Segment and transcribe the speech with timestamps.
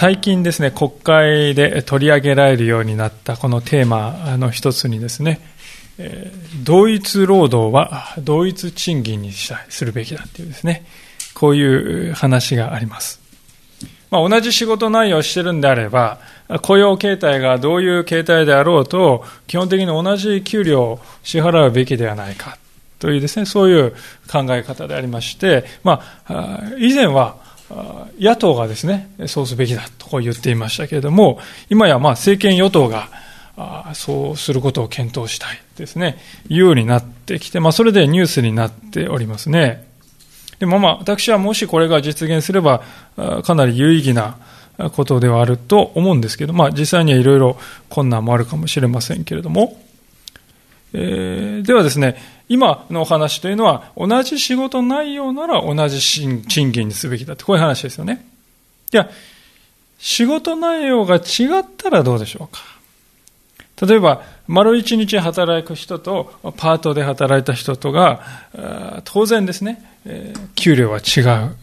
[0.00, 5.42] 最近ですね、国会で取り上げられるようになったこのテーマの一つにですね、
[6.64, 10.86] 同一労働は同一賃金にするべきだっていうですね、
[11.34, 13.20] こういう話があります。
[14.10, 16.16] まあ、同じ仕事内容をしてるんであれば、
[16.62, 22.56] 雇用形態がどういう形態であろうと、基本的に同じ給料を支払うべきではないか
[23.00, 23.90] というですね、そういう
[24.32, 27.49] 考え方でありまして、まあ、以前は
[28.18, 31.38] 野党がですね、そうすべきだと言っていましたけれども、
[31.68, 33.08] 今やまあ政権与党が
[33.94, 36.18] そうすることを検討したいですね、
[36.48, 39.86] いうようになってきて、まあそれでニュースになっておりますね。
[40.58, 42.82] でもまあ私はもしこれが実現すれば、
[43.44, 44.36] かなり有意義な
[44.92, 47.56] ことではあると思うんですけど、まあ実際にはいろいろ
[47.88, 49.78] 困難もあるかもしれませんけれども、
[50.92, 52.16] えー、ではですね、
[52.48, 58.26] 今のお話というのは、同じ仕事内容なら同じ賃金にすべきだって、こういう話ですよね。
[58.90, 59.08] じゃ、
[59.98, 62.60] 仕事内容が違ったらどうでしょうか。
[63.86, 68.22] 例えば、丸一日働く人と、パートで働いた人とが、
[69.04, 69.82] 当然ですね、
[70.56, 71.56] 給料は違う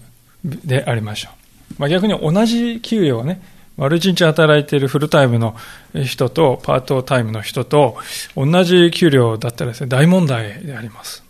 [0.43, 1.75] でありましょう。
[1.79, 3.41] まあ、逆に同じ給料をね、
[3.77, 5.55] 丸一日働いているフルタイムの
[6.03, 7.97] 人とパートタイムの人と
[8.35, 11.23] 同じ給料だったらですね、大問題であります。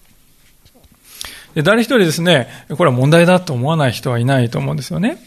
[1.56, 5.18] で誰一人ですね、これは問題だと思わない人はいないと思うんですよね。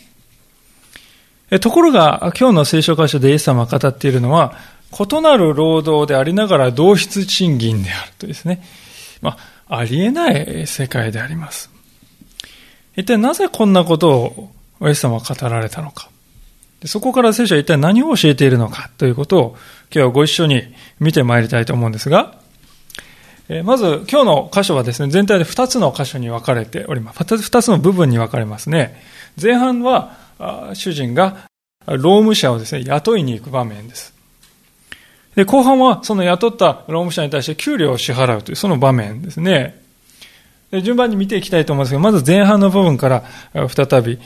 [1.61, 4.55] ところが、今日の聖書箇所でイエス様が語っているのは、
[4.93, 8.63] 異なる労働でありながら同質賃金であるとですね。
[9.21, 11.71] まあ、ありえない世界であります。
[12.97, 14.53] 一体なぜこんなことを
[14.83, 16.10] イエス様は語られたのか。
[16.85, 19.57] そこから聖書は一体何を教えているのかということを
[19.93, 20.63] 今日はご一緒に
[20.99, 22.39] 見てまいりたいと思うんですが、
[23.65, 27.19] まず今日の箇所はですね、全体で2つの箇所に分かれております。
[27.19, 29.03] 2つの部分に分かれますね。
[29.41, 30.17] 前半は
[30.75, 31.49] 主人が
[31.87, 34.15] 労務者をですね、雇いに行く場面です。
[35.35, 39.83] で、後半はその雇った労務者に対して給料を支払うというその場面ですね。
[40.73, 43.25] 順番に見ていきたいと思うんですが、まず前半の部分から
[43.69, 44.21] 再び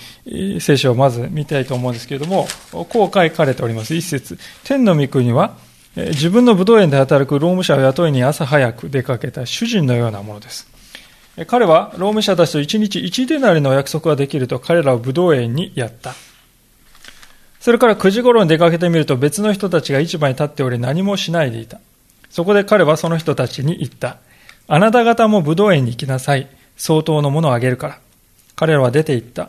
[0.60, 3.94] 聖書をまず見たいと思うんですけれども、こう書かれております。
[3.94, 4.38] 一節。
[4.62, 5.56] 天の御国は、
[5.96, 10.66] 自分の武道園で働く労務者を雇いに朝早く出かけた主人のようなものです。
[11.46, 16.14] 彼は労務者たちと一日一デナリの約束ができると彼らを武道園にやった。
[17.58, 21.80] それから9時頃に出かけてみると別の人たちが市場に立っており何もしないでいた。
[22.28, 24.18] そこで彼はその人たちに言った。
[24.66, 26.48] あなた方も武道園に行きなさい。
[26.76, 27.98] 相当のものをあげるから。
[28.56, 29.48] 彼らは出て行った。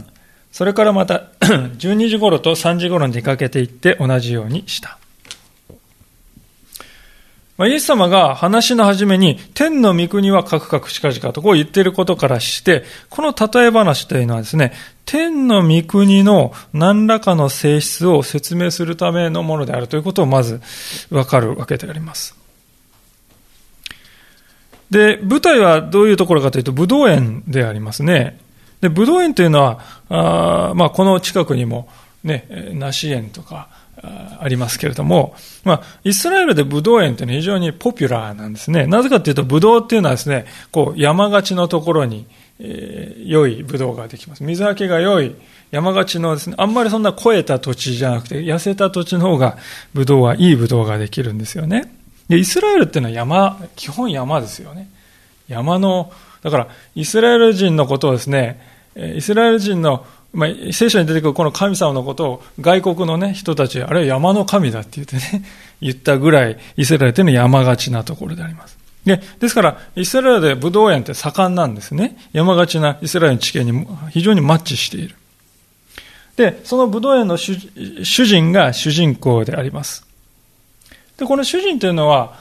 [0.52, 4.98] それからまた 12時頃と3時頃に出かけて行って同じようにした。
[7.58, 14.74] まあ、イエス様が話の初めに、天の御国はカクカク近々とこう言っていることからして、この例え話というのはですね、
[15.06, 20.60] 天の御国の何らかの性質を説明するためのものであるということをまず
[21.12, 22.45] わかるわけであります。
[24.90, 28.40] で、舞台はどういうところかというと、武道園でありますね。
[28.82, 29.80] で、武道園というのは、
[30.10, 31.88] あまあ、この近くにも、
[32.24, 33.70] ね、梨園とか、
[34.40, 38.88] ありますけれども、まあ、イスラエルでブドウ園というのは非常にポピュラーなんですね。
[38.88, 42.26] なぜかというと、ブドウっていうのはですね、こう、山がちのところに、
[42.60, 44.44] えー、良いブドウができます。
[44.44, 45.36] 水はけが良い
[45.72, 49.58] 山がちのですね、あんまりそんな肥えた土地じゃなくて、痩せた土地の方が、
[49.94, 51.92] ブドウはいいブドウができるんですよね。
[52.28, 54.90] で、イスラエルっていうのは山、基本山ですよね。
[55.48, 58.60] 山の、だから、イスラエル人のことをですね、
[58.96, 65.46] イスラエル人の、まあ、聖書に出てくるこの神様のことを外国のね、人たち、あれは山の神だって言ってね、
[65.82, 68.78] 言ったぐらい、イスラエルっていうのは山がちなところであります。
[69.06, 72.18] で、ですから、イスラエルでブドウ園って盛んなんですね。
[72.34, 75.16] 山がちなイスラエルの地形に非常にマッチしている。
[76.38, 80.05] で、そのブドウ園の主人が主人公であります。
[81.18, 82.34] で、この主人というのは、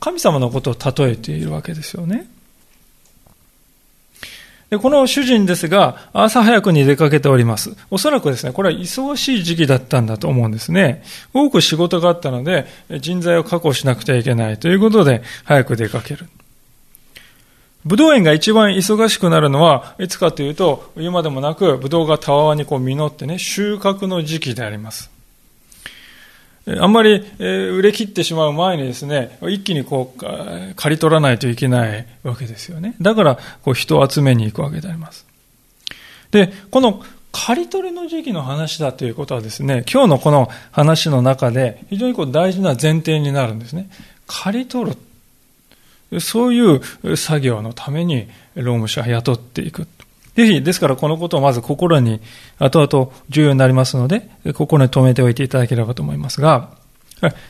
[0.00, 2.26] 神様のことを例えているわけですよね。
[4.70, 7.76] で、この主人ですが、朝早くに出かけております。
[7.90, 11.02] おそらくですね、これは忙しい時期だったんだと思うんですね。
[11.34, 12.66] 多く仕事があったので、
[13.00, 16.26] 人材を確保しなくてはいけないということで、早く出かける。
[17.84, 25.09] 武道園が一番忙しくなるのは、いつかというと、言うまでもなく、武道がたわわにこう実ってね、収穫の時期であります。
[26.66, 30.20] あんまり売れ切ってしまう前にですね、一気にこう、
[30.76, 32.94] 刈り取らないといけないわけですよね。
[33.00, 35.26] だから、こう人を集めに行くわけであります。
[36.30, 37.02] で、この
[37.32, 43.88] 刈り取りの時期の話だということはですね、今日のこの話の中で非常にこう大事な前提になるんですね。
[44.26, 44.92] 刈り取
[46.10, 46.20] る。
[46.20, 49.86] そういう作業のために労務者を雇っていく。
[50.46, 52.20] ぜひ、ですからこのことをまず心に
[52.58, 56.70] 後々重要になりますので、心に留めておいていただければと思いますが、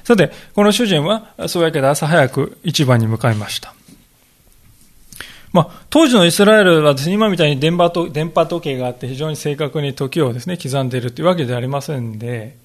[0.05, 3.75] さて、この主人はそういうわけで朝早く市場に向かいました。
[5.53, 12.57] まあ、当時のイスラエルはですね、今みたいに電波と電波時計があって非常に正確に時をですね、刻んでいるというわけではありませんで、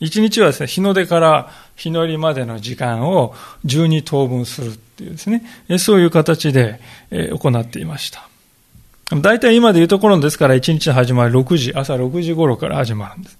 [0.00, 3.34] 一日はですね、日の出から日の入りまでの時間を
[3.66, 5.42] 12等分するっていうですね、
[5.78, 6.80] そういう形で
[7.10, 8.29] 行っていました。
[9.10, 13.38] 大体今でいうところですから一日の始まり6時、朝6時頃から始まるんです。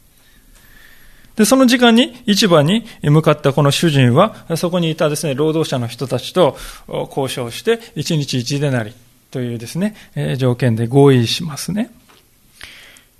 [1.37, 6.57] で、その時間に市場に向かったこの主人は、そこにいたですね、労働者の人たちと
[6.89, 8.93] 交渉して、1日1デナリ
[9.31, 9.95] というですね、
[10.37, 11.91] 条件で合意しますね。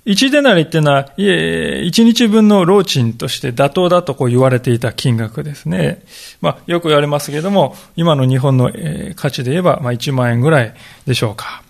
[0.05, 6.03] 1デナリっていうのは、1日分の労賃として妥当だとこう言われていた金額ですね。
[6.41, 8.71] まあ、よく言われますけれども、今の日本の
[9.15, 10.73] 価値で言えば、まあ、1万円ぐらい
[11.07, 11.63] でしょうか。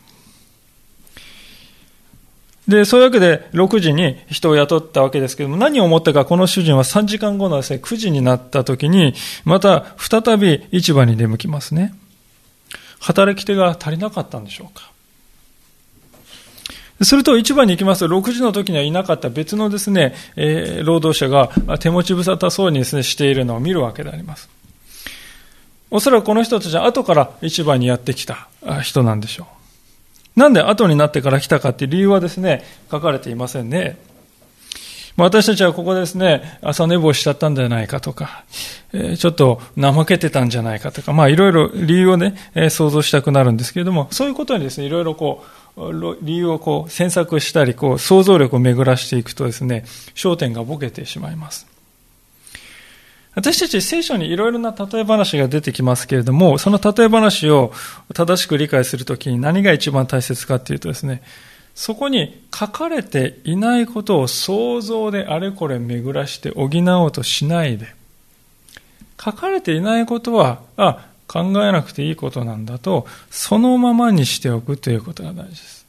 [2.67, 9.13] で、そういうわけで6時に人を雇ったわけですけども、何を思ったか、この主人は3時間後のですね、9時になった時に、
[9.45, 11.93] また再び市場に出向きますね。
[12.99, 14.91] 働き手が足りなかったんでしょうか。
[17.03, 21.49] すると市場に行きますと、6時の時にはいなかった別のですね、えー、労働者が
[21.79, 24.49] 手持ち無沙汰そうにですね、しているのを見るわけであります。
[25.89, 28.47] おそらくこの人たちは後から市場にやってきた
[28.83, 29.60] 人なんでしょう。
[30.35, 33.97] なんで後になってから来たかっていう理由はですね、書かれていませんね。
[35.17, 38.45] 私たちはここですね、朝寝坊しちゃったんじゃないかとか、
[38.93, 45.43] えちょっと怠けてたんじゃないかとか、まあいろいろ理由をね、え想像したくなるんですけれども、そういうことにですね、いろいろこ
[45.75, 49.85] う、理由をこう、詮索したり、こう、想像力を巡らしていくとですね、
[50.15, 51.70] 焦点がボケてしまいます。
[53.33, 57.71] 私たち聖書にいろいろな例え話が出てきますけれども、その例え話を
[58.13, 61.23] 正しく理解するときに何が一番大切かっていうとですね、
[61.73, 67.95] そこに書かれていないことを想像であれこれ巡らして補おうとしないで、
[69.23, 75.80] 書かれていないことは、あ、考えなくていいことなんだと、そのままにしておくということが大事です。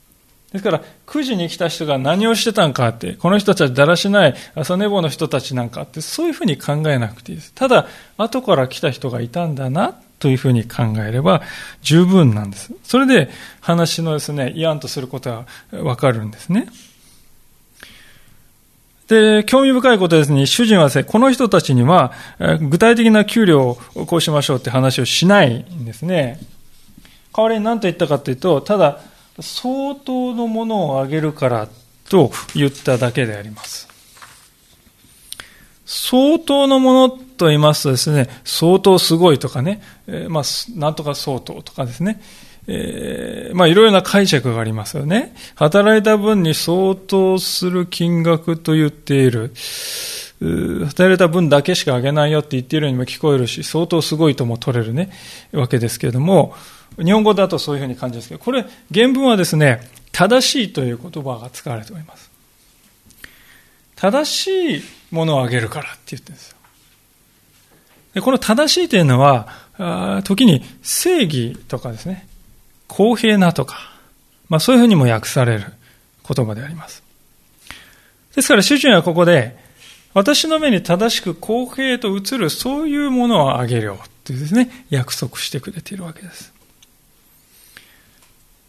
[0.52, 7.52] ですから、9時に来た人が何をしてたんかって、この人たちだらしない朝寝坊の人たちなんかって、そういうふうに考えなくていいです。
[7.54, 7.87] ただ、
[8.19, 11.43] 後から来た人がいたんだな、というふうに考えれば
[11.82, 12.72] 十分なんです。
[12.84, 13.28] それで
[13.60, 16.69] 話のですね、嫌んとすることはわかるんですね。
[19.08, 22.12] で、興味深いことですね、主人はですね、この人たちには、
[22.60, 26.38] 具体的な給料をこうしましょうって話をしないんですね。
[27.37, 29.00] 代わりに何と言ったかというと、ただ、
[29.40, 31.69] 相当のものをあげるから
[32.08, 33.88] と言っただけであります。
[35.84, 42.20] 相当のものと言いますとですね、相当すごいとかね、えー、まあ、なんとか相当とかですね、
[42.67, 45.34] えー、まあ、いろいろな解釈がありますよね。
[45.55, 49.52] 働いた分に相当する金額と言っている。
[50.87, 55.10] 働いた分だけしかあげないよって言っているようにも聞こえるし、相当すごいとも取れるね、
[55.53, 56.55] わけですけれども、
[56.99, 62.31] 日本語だとそういうふうに感じですけど、これ、原文はですね、正しいという言葉が使われております。
[63.96, 66.56] 正しいものをあげるからって言ってるんですよ。
[68.15, 72.27] でこの正しいというのは、あ時に正義とかですね、
[72.89, 73.93] 公平なとか、
[74.49, 75.65] まあそういうふうにも訳される
[76.29, 77.03] 言葉であります。
[78.34, 79.56] ですから主人はここで、
[80.15, 86.53] 私の目に正しく公平と映るそういうものをあげるよというですね、約束してくれているわけです。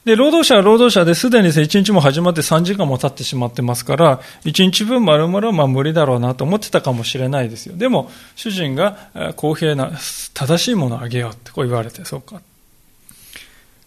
[0.06, 7.78] で、労働者は労働者ですでに1日も始まって3時間も経ってしまってますから、1日分丸々はまあ無理だろうなと思ってたかもしれないですよ。
[7.78, 9.92] でも、主人が公平な、
[10.34, 12.42] 正しいものをあげようってこう言われて、そうか。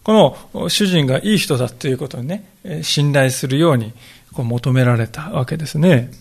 [0.03, 2.49] この主人がいい人だということにね、
[2.81, 3.93] 信頼するように
[4.33, 6.11] こう求められたわけですね。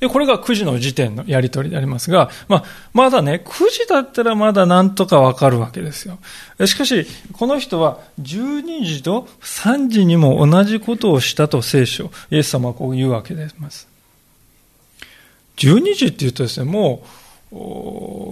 [0.00, 6.18] で、これが9時の時点のやり取りでありますが、まあ、まだね、9時だったらまだなんとかわかるわけですよ。
[6.66, 13.88] しかし、この人は12時と3時にも同じことをしたと聖書、イエス様はこう言うわけです。
[15.56, 17.02] 12時って言うとですね、も
[17.50, 17.56] う、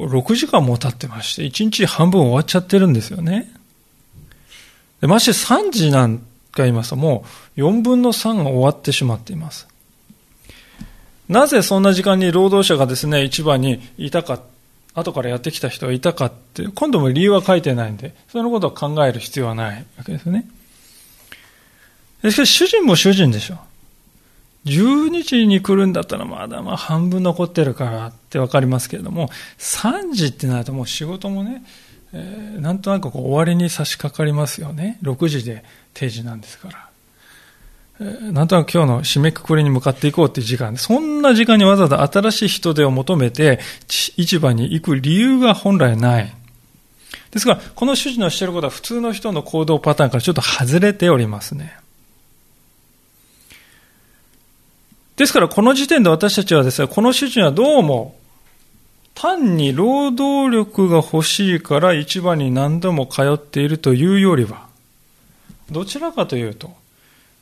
[0.06, 3.50] 6時間も経ってまして、1日半分終わっちゃってるんですよね。
[5.00, 7.24] でまして3時なんか言いますと、も
[7.56, 9.66] う4分の3が終わってしまっています。
[11.28, 14.40] なぜそんな時間に労働者がですね、市場にいたか、
[14.94, 20.46] 後からやってきた人がいたかって、今度も理由は書いてないんで、そのことを考える必要はないわけですね。
[22.30, 23.58] しかし主人も主人でしょ。
[24.66, 29.28] 12時に来るんだったらまだまあ半分残ってるからってわかりますけれども、
[29.58, 31.64] 3時ってなるともう仕事もね、
[32.12, 34.98] えー、なんとなくこう終わりに差し掛かりますよね。
[35.02, 36.88] 6時で定時なんですから。
[38.00, 46.34] なんとなく今日の締めくくりに向かっていこうっていう時間、そんな時間にわざわざ新しい人手を求めて市場に行く理由が本来ない。
[47.30, 51.76] ですが、この主人のしていることは普通の人の行動パターンからちょっと外れておりますね。
[55.16, 58.16] ですからこの時点で私たちはですね、この主人はどうも
[59.14, 64.66] 単に労働力が欲しいから市場に何度も通っているというよりは、
[65.70, 66.72] どちらかというと、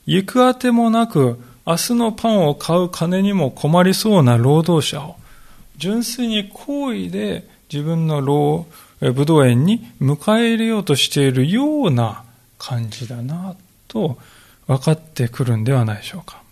[0.06, 5.16] 行くあてもなく、明日のパンを買う金にも困りそうな労働者を、
[5.76, 8.66] 純粋に好意で自分の労、
[9.00, 12.24] 武道園に迎え入れようとしているような
[12.58, 13.56] 感じだな、
[13.88, 14.18] と
[14.66, 16.42] 分かってくるんではないでしょうか。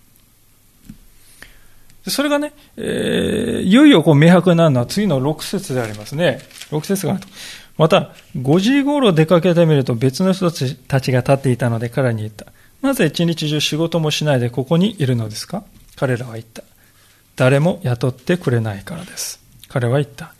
[2.09, 6.41] それがね、えー、いよいよこう明白になるのは次の6節でありますね。
[6.71, 7.29] 6節があると。
[7.77, 12.47] また、5時頃出かけてみると別の人たちが立っていたので彼に言った。
[12.83, 15.65] なぜ一日中仕事もしないでここにいるのですか？
[15.97, 16.63] 彼らは言った。
[17.37, 19.41] 誰も雇ってくれないからです。
[19.69, 20.35] 彼は言った。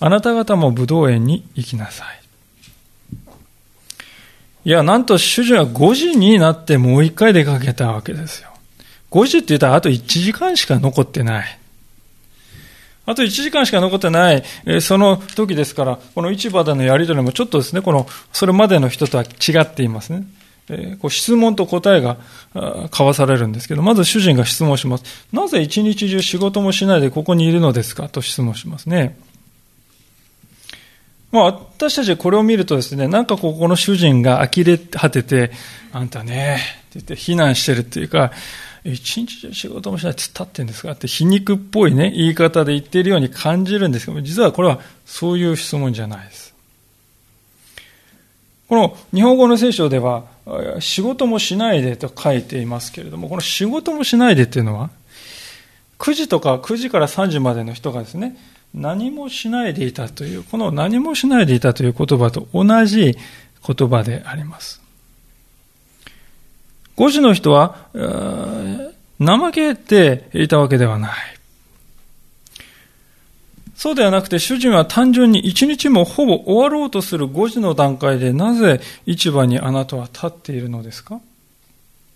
[0.00, 2.22] あなた方も武道園に行きなさい。
[4.64, 8.50] いや、なんと主人は5時になってもう一回出かけたわけですよ。
[9.10, 11.58] 5時って言ったらあと1時間しか残ってない。
[13.04, 20.24] あと1時間しか残ってない、えその時ですから、この市場でのやり取りもちょっとですね、この、それまでの人とは違っていますね。
[20.68, 22.18] えこう質問と答えが
[22.90, 25.04] 交わされるんですけど、まず主人が質問します。
[25.32, 29.18] なぜ一日中仕事もしないでここにいるのですかと質問しますね。
[31.32, 35.50] まあ、私たちこれを見るとですね、なんかここの主人が呆れ果てて、
[35.90, 38.32] あんたね、って言って非難してるっていうか、
[38.84, 46.51] 一日中仕事もしないって立ってんですかって皮肉っぽいね、言い方で言っているように感じるんですけど、実はこれはそういう質問じゃないです。
[48.72, 50.24] この日本語の聖書では、
[50.80, 54.88] 仕事もしないでと書いていますけれども、この仕事もしないでっていうのは、
[55.98, 58.34] 9時とか9時から3時までの人がですね、
[58.74, 63.18] 何もしないでいたという、この何もしないでいたという言葉と同じ
[63.66, 64.80] 言葉であります。
[66.96, 67.76] 5時の人は、
[69.20, 71.12] 怠けていたわけではない。
[73.82, 81.20] そうではなくて、主人は単純に一日もほぼ終わろうとする5時の段階で、なぜ市場にあなたは立っているのですか？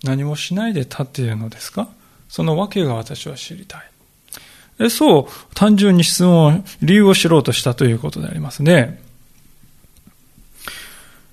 [0.05, 1.89] 何もしないで立っているのですか？
[2.29, 3.83] その訳が私は知りた
[4.79, 4.89] い。
[4.89, 9.03] そう、単純に質問、理由を知ろうとしたということでありますね。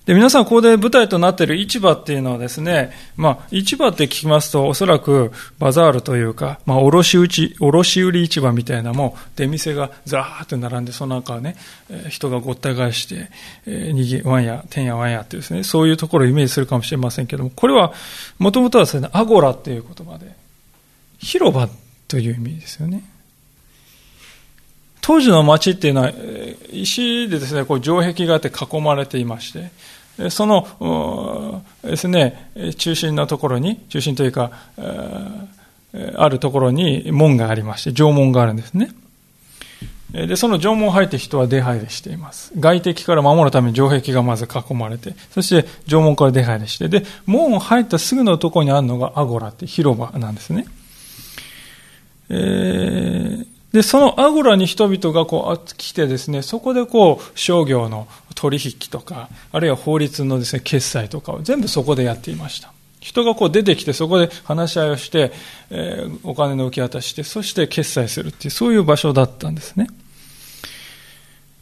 [0.07, 11.57] で、皆さん、ここで舞台となっている市場っていうのはですね、まあ、市場って聞きますと、おそらくバザールというか、まあ、卸売、卸売市場みたいなも、出店がザーって並んで、その中ね、
[12.11, 13.31] 人がごった返して、
[13.65, 17.95] えー、にぎ、ワンや、てんやわんやってですね、そういうところをイメージするかもしれませんけども、これは、
[18.39, 20.35] もともとはですね、アゴラっていう言葉で、
[21.19, 21.67] 広場
[22.09, 23.03] という意味ですよね。
[25.07, 26.13] 当時の町っていうのは、
[26.73, 29.71] 石でですね、こう城壁があって囲まれていまして、
[30.31, 34.51] そのですね、中心のところに、中心というか、
[36.17, 38.91] あるところに門がありまして、城門があるんですね。
[40.13, 42.53] で、その城門を入って人は出入りしています。
[42.57, 50.67] 外敵から守るために城壁がまず囲まれて、そして城門から出入りして、で、門を入ったすぐのところにあるのがアゴラって広場なんですね。
[52.31, 62.73] えー、で、そのアゴラに人々がこう来てですね、そこでこう商業の取引とか、あるいは法律のですね、決済とかを全部そこでやっていました。
[63.01, 65.33] 人がこう出てきて、そこで話し合いをして、
[65.71, 69.89] えー、お金の受け渡して、そして決済するっていう、そういう場所だったんですね。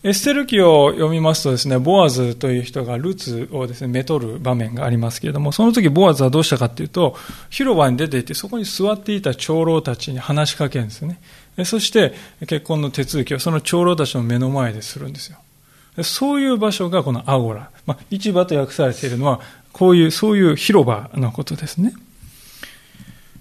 [0.05, 7.17] エステル記を読みますとですね、ボアズという人がルーツをですね、めとる場面がありますけれども、その時ボアズはどうしたかっていうと、
[7.49, 11.21] 広場に出ていて、そこに座っていた長老たちに話しかけるんですね。
[11.65, 15.39] そして結婚の手続きをその長老たちの目の前でするんですよ。
[16.03, 17.71] そういう場所がこのアゴラ。
[17.85, 19.41] まあ、市場と訳されているのは、
[19.73, 21.93] こういう、そういう広場のことですね。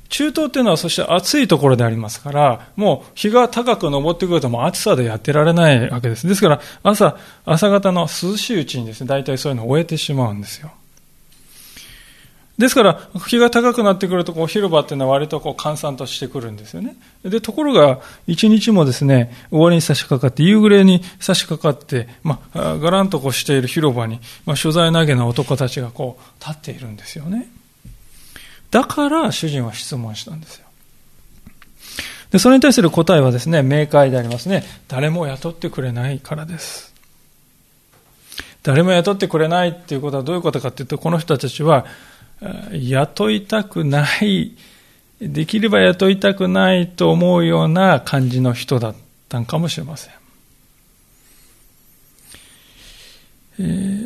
[0.10, 6.28] 中東っていうのはそして暑いところでありますから、もう日が高く昇ってくるともう暑さでやってられないわけです。
[6.28, 10.74] ですから朝、朝方の涼しいうちにですね、大体そういうのを終えてしまうんですよ。
[12.58, 16.96] ですから、日が高くなってくると、広場っていうのは割とこう、閑散としてくるんですよね。
[17.24, 27.48] で、ところが、一日もですね、終わりに差し掛かって、夕暮れに差し掛かって、まあ、がらんとこうしている広場に、まあ、所在投げの男たちがこう、立っているんですよね。
[28.70, 30.66] だから、主人は質問したんですよ。
[32.32, 34.64] で、それに対する答えはですね、明快でありますね。
[34.88, 36.94] 誰も雇ってくれないからです。
[38.64, 41.86] 誰も雇ってくれないっていうことはどういうことかっていうと、この人たちは、
[42.72, 44.54] 雇いたくない、
[45.22, 48.96] できれば雇いたくないと思うような感じの人だっ
[49.30, 50.14] たんかもしれません。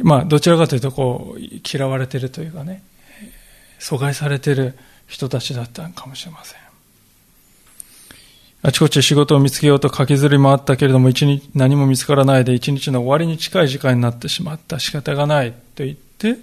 [0.04, 2.84] まあ、どちらかというと、こう、嫌われてるというかね、
[3.80, 4.78] 阻害されてる
[5.08, 6.60] 人たちだったんかもしれません。
[8.64, 14.80] あちこち仕事を見つけようと駆けずり回ったけれども、一日、何も見つからないで一日の終わりに近い時間になってしまった。
[14.80, 16.36] 仕方がないと言って、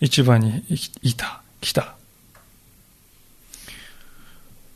[0.00, 0.64] 市場に
[1.02, 1.94] いた、来た。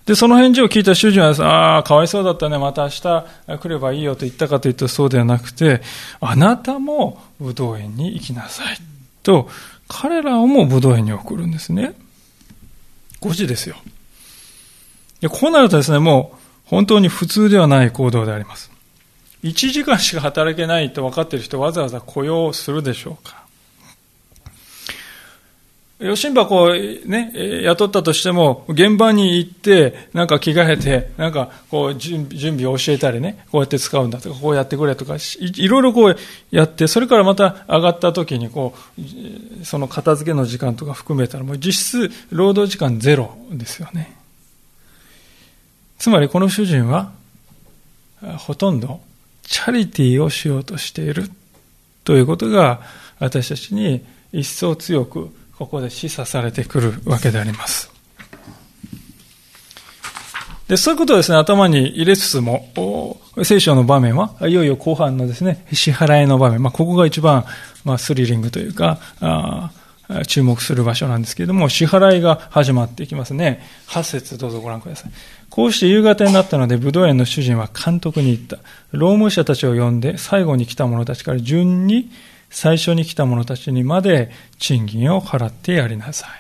[0.08, 3.02] で、その返事を聞いた主人は、ああ、かわいそうだったね、また明日
[3.58, 5.82] 来ればいいよと言ったかというとそうではなくて、
[6.20, 8.78] あなたも武道園に行きなさい。
[9.22, 9.50] と、
[9.86, 11.92] 彼らをも武道園に送るんですね。
[13.20, 13.76] 5時ですよ。
[15.20, 18.70] で、こうなるとですね、もう、本当に普通ではない行動であります。
[19.42, 23.47] 1時間しか働けないと分かっている人わざわざ雇用するでしょうか
[26.00, 27.32] 吉新箱をね、
[27.64, 36.16] 雇ったとしても、現場に行って、なんか着替えて、なんかこう準備を教えたりね、こうやって使うんだとか、こうやってくれとか、いろいろこう
[36.52, 44.16] やって、それからまた上がった時に、こう、その片付けの時間とか含めたら、もう実質労働時間ゼロですよね。
[45.98, 47.10] つまりこの主人は、
[48.22, 49.00] ほとんど
[49.42, 51.28] チャリティーをしようとしている
[52.04, 52.82] ということが、
[53.18, 57.90] 私たちに一層強くここで示唆されてくるわけであります。
[60.68, 67.44] で、そういうことをですね、頭に入れつつも、聖書の場面は、いよいよ後半のですね、支払いの場面、まあ、ここが一番、
[67.84, 69.72] まあ、スリリングというか、あ
[70.26, 73.62] 注目する場所なんですけれども、支払いが始まっていきますね。
[73.88, 75.12] 8節どうぞご覧ください。
[75.50, 78.58] こうして夕方になったので、武道園の主人は監督に言った。
[78.92, 82.10] 労務者たちを呼んで、最後に来た者たちから順に
[82.50, 86.30] 最初に来た者たちにまで賃金を払ってやりなさい。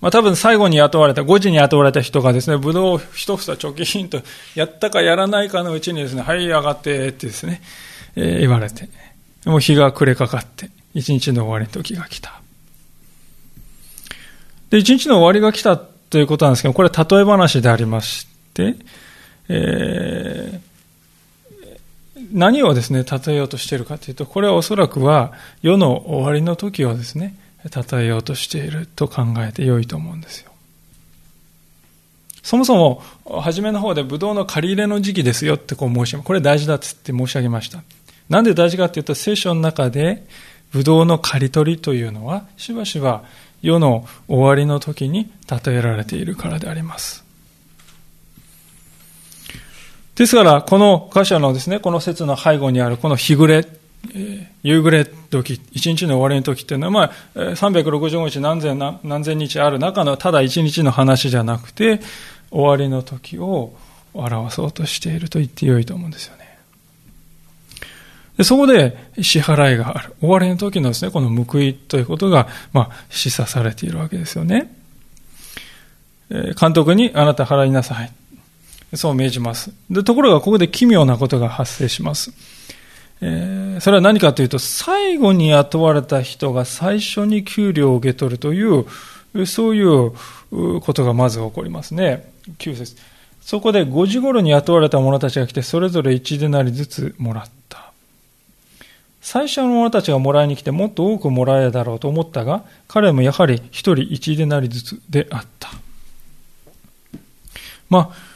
[0.00, 4.20] まあ多分最後に雇われた、5時に雇われた人がですね、ブドウ一房貯金と
[4.56, 7.62] やったかやらないかのうちにですね、はい、上がってってですね、
[8.16, 8.88] えー、言われて、
[9.44, 12.40] もう日が暮れかかって、一日の終わりの時が来た。
[14.70, 18.74] で、一日の終わりが来たということなんですけど、これは例え話でありまして、
[19.48, 20.71] えー
[22.32, 30.50] 何をですね、例えようとしているかというと、これはおそらくは世の終わりの時をですね、例えようとしていると考えて良いと思うんですよ。
[32.42, 33.02] そもそも、
[33.40, 37.82] 初めの方でブドウの借り入れの時期ですよってこう申し上げこれ大事だって申し上げました。
[38.28, 40.26] なんで大事かっていうと、聖書の中で、
[40.72, 43.24] ブドウの刈り取りというのは、しばしば
[43.60, 47.24] 世の終わりの時に例えられているからであります。
[50.16, 53.66] ですから、この箇所のですね、この説の背後にあるこの日暮れ、
[54.62, 62.00] 夕暮れ時、一日の終わりの時っていうのは、まあ、365日何千何千日ある中のただ一日の話じゃなくて、
[62.50, 63.74] 終わりの時を
[64.12, 66.42] 表そうとしていると言ってよいと思うんですよね。
[68.36, 70.14] でそこで支払いがある。
[70.20, 74.74] 終わりの時のですね、この報いということが、まあ、示唆されているわけですよね。
[76.58, 78.12] 監督にあなた払いなさい。
[78.94, 79.72] そう命じます。
[79.90, 82.32] で、ところがここで奇妙なことが発生します。
[83.20, 90.12] えー、それは何かというと、最後に雇われた人が最初に給料を受け取るという、そういう
[90.80, 92.30] ことがまず起こりますね。
[92.58, 92.96] 9節
[93.40, 97.92] そこで5時頃に雇われた者たちが来て、それぞれ1でなりずつもらった。
[99.20, 105.70] 最初の者たちがもらいに来てもっと多くもらえるだろうと思ったが、彼もやはり1人1でなりずつであった。
[107.88, 108.31] まあ、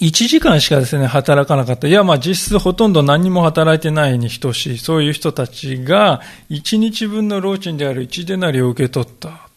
[0.00, 1.88] 1時間しかですね、働かなかった。
[1.88, 4.78] いや、まあ実質ほとんど何も働いてないに等しい。
[4.78, 9.48] そういう人たちが、1日分の労賃である1デナリを受け取った。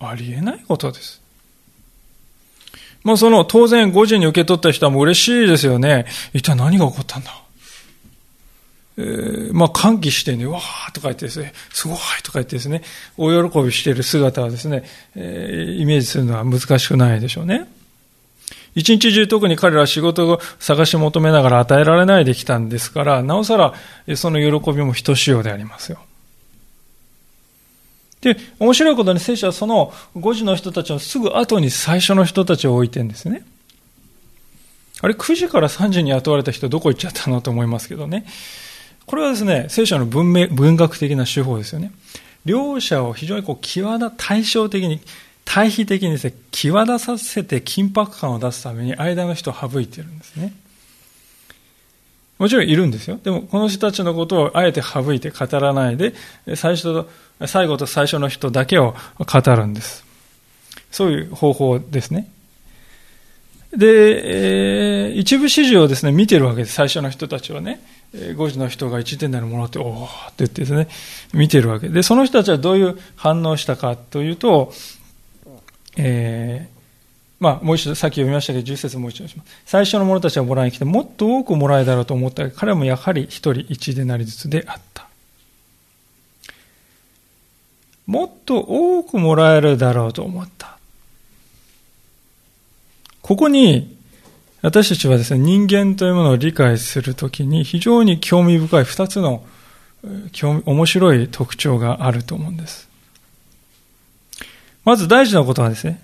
[0.00, 1.20] ありえないことです。
[3.02, 6.06] まあその、当然5時に受け取った人はもう嬉しいですよね。
[6.32, 7.44] 一体何が起こったんだ
[8.96, 12.82] えー、まあ歓喜してね、わーとか言ってですね、すごいとか言ってですね、
[13.18, 14.84] 大喜びしている姿はですね、
[15.16, 17.68] えー、イメージするのは難しくないでしょうね。
[18.74, 23.74] 一日中特に彼らは仕事を探し求めながら与えられないできたんですから、なおさら
[24.16, 25.98] その喜びもひとしおでありますよ。
[28.20, 33.44] で、面白いことに聖書はその5時の人たちのすぐ後に最初の人たちを置いてんですね。
[35.02, 38.24] あれ、9時から3時に雇われた人どこ行っちゃったのと思いますけどね。
[39.06, 41.92] これはですね、聖書の文明文学的な手法ですよね。
[42.46, 45.00] 両者を非常にこう、際立、対照的に、
[45.44, 50.52] 対比的にですね、際立たせて緊迫感を出すために間の人を省いてるんですね。
[52.38, 53.18] もちろんいるんですよ。
[53.22, 56.14] でも、この人たちのことをあえて省いて語らないで、
[56.56, 57.10] 最初と、
[57.46, 60.04] 最後と最初の人だけを語るんです。
[60.90, 62.28] そういう方法ですね。
[63.76, 66.74] で、えー、一部始終をですね、見てるわけです。
[66.74, 67.80] 最初の人たちはね。
[68.14, 70.88] 5時の人が1点なるものって、おおって言ってですね、
[71.32, 74.72] 見てるわけで、その人たちはどういう反応したかというと、
[75.96, 76.74] えー、
[77.40, 79.62] まあ、もう一度、さっき読みましたけど、10節もう一度します。
[79.66, 85.08] 最初の者たちがもらいに来て、もっと多くもらえだろうと思ったが、彼もやはり一人一でなりずつであった。
[88.06, 90.78] もっと多くもらえるだろうと思った。
[93.22, 93.96] ここに、
[94.62, 99.44] 私たちはですね、人間というものを理解するときに非常に興味深い二つの
[100.32, 102.88] 興味、面白い特徴があると思うんです。
[104.84, 106.00] まず大事なことはですね、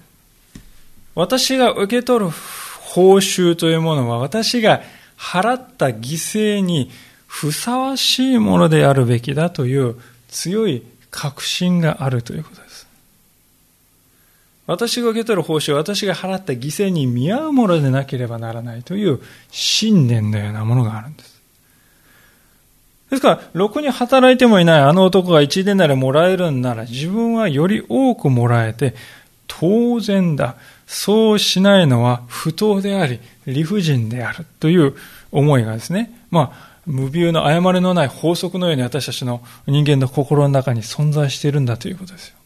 [1.15, 4.83] 私が受け取る報酬というものは私が
[5.19, 6.91] 払った犠牲に
[7.27, 9.97] ふさわしいものであるべきだという
[10.29, 12.87] 強い確信があるということです。
[14.67, 21.40] 私が受け取る報酬は私が払った犠牲に見合うものでなければならないという信念のようなものがあるんです。
[23.11, 28.95] ですから、ろくに働いてもいないあの男が一でならもらえるんなら自分はより多くもらえて
[29.47, 30.57] 当然だ。
[30.87, 34.95] そうしないのは不当であり、理不尽であるという
[35.31, 42.37] 思いがですね、まあ、無病の誤りのない法則のように私たちの人間の心の中に存在しているんだということですよ。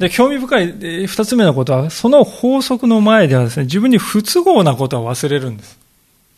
[0.00, 5.78] で、興味深い二つ目のことは、その法則の前ではですね、自分に不都合なことは忘れるんです。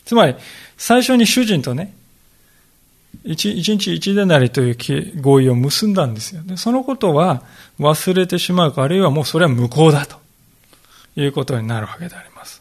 [0.04, 0.34] つまり、
[0.82, 1.94] 最初に主人とね、
[3.22, 6.42] 一日一でなりという合意を結んだんですよ。
[6.42, 7.44] で、そのことは
[7.78, 10.16] 忘れてしまうか、あるいはもうそれは無効だと
[11.14, 12.60] いうことになるわけであります。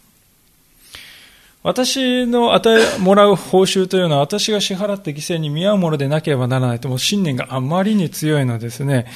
[1.64, 9.08] 私の与え、もらう報酬というのは私が支払って犠牲に見合うものでなければならないと、もう信念があまりに強いのですね、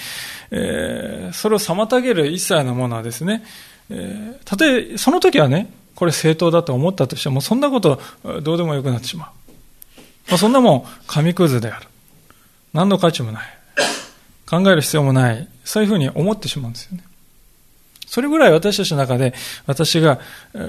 [0.49, 3.43] えー、それを妨げる一切のものはですね、
[3.91, 7.99] えー、たとえ、その時はね、これ正当だと思ったとしても、そんなこと
[8.43, 9.29] どうでもよくなってしまう。
[10.27, 11.87] まあ、そんなもん、紙くずである。
[12.73, 13.57] 何の価値もない。
[14.47, 15.47] 考える必要もない。
[15.63, 17.03] そういうふうに思ってしまうんですよね。
[18.07, 19.33] それぐらい私たちの中で
[19.65, 20.19] 私が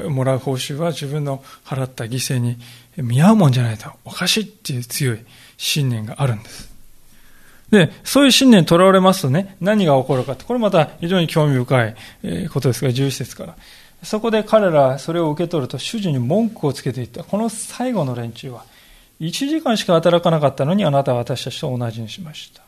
[0.08, 2.56] もらう報酬は自分の払った犠牲に
[2.96, 5.20] 見合うもんじゃないとおかしいっていう強い
[5.58, 6.70] 信念があるんです。
[7.70, 11.96] で、そういう信念にとらわれますとね、何が起こるかって、これまた非常に興味深い
[12.52, 13.56] ことですが、11節から。
[14.02, 17.24] そこで彼らそれを受け取ると主人に文句をつけていった。
[17.24, 18.64] この最後の連中は、
[19.20, 22.62] 1時間しか働かなかったのにあなたは私たちと同じにしました。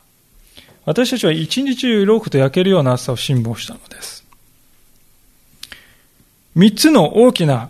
[0.85, 4.25] 私たちは一日中ロークと焼けるような暑さを辛抱したのです。
[6.55, 7.69] 三つの大きな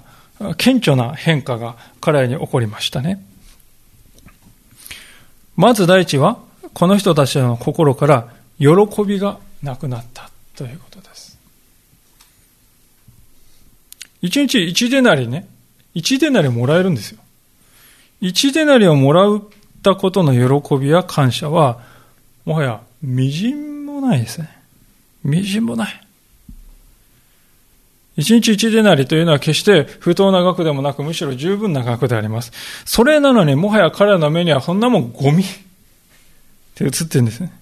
[0.58, 3.24] 顕著な変化が彼らに起こりましたね。
[5.58, 6.39] まず第一は、
[6.74, 8.67] この人たちの心から喜
[9.06, 11.09] びがなくなったということです。
[14.21, 15.47] 一日一デナリね、
[15.93, 17.19] 一デナリもらえるんですよ。
[18.21, 19.41] 一デナリをもらっ
[19.82, 21.79] たことの喜びや感謝は、
[22.45, 24.49] もはやみじんもないですね。
[25.23, 26.01] みじんもない。
[28.17, 32.51] 一日一デナリというのは決して不当な額でもなく、むしろ十分な額であります。
[32.86, 35.45] それなのに、もはや彼らの目にはそんなもんゴミっ
[36.75, 37.53] て映ってるんですね。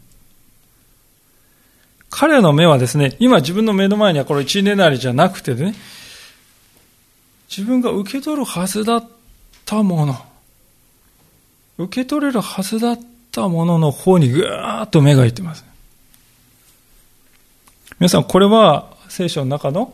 [2.10, 5.76] 彼の目はですね、今自分の目の前にはこれ一デナリじゃなくてね、
[7.50, 9.08] 自分が受け取るはずだっ
[9.66, 10.16] たもの、
[11.78, 13.00] 受け取れるはずだっ
[13.32, 15.64] たものの方にぐーっと目がいってます。
[18.00, 19.94] 皆さん、これは聖書の中の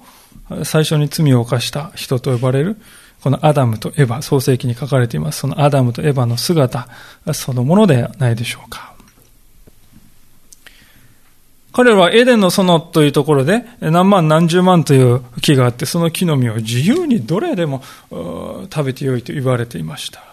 [0.63, 2.78] 最初に罪を犯した人と呼ばれる、
[3.22, 5.39] このアダムとエヴァ、創世記に書かれています。
[5.39, 6.88] そのアダムとエヴァの姿
[7.34, 8.92] そのものではないでしょうか。
[11.73, 20.23] 彼らはエデンの園というところで何万何十万という木があって、その木の実を自由にどれでも食べてよいと言われていました。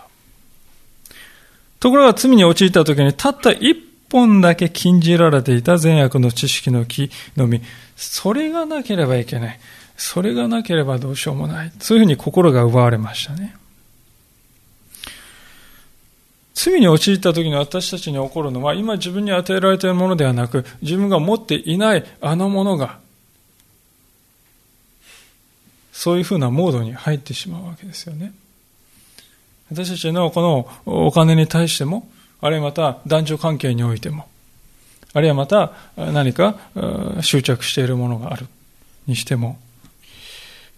[1.81, 3.74] ところが罪に陥った時にたった一
[4.11, 7.62] 本だけ禁じられていた善悪の知識の木の実、
[7.96, 9.61] それがなければいけない。
[9.96, 11.72] それがなければどうしようもない。
[11.79, 13.57] そういうふうに心が奪われましたね。
[16.62, 22.99] 罪に陥った時に私たちに起こるのは、今自分に与えられているものではなく、自分が持っていないあのものが、
[25.90, 28.35] そういうふうなモードに入ってしまうわけですよね。
[29.70, 30.42] 私たちのこ
[30.87, 32.07] のお金に対しても、
[32.42, 34.29] あるいはまた男女関係においても、
[35.14, 36.59] あるいはまた何か
[37.23, 38.46] 執着しているものがある
[39.07, 39.59] にしても、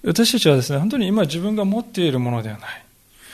[0.04, 2.84] 私たちはですね、本当に今自分が持っているものではない。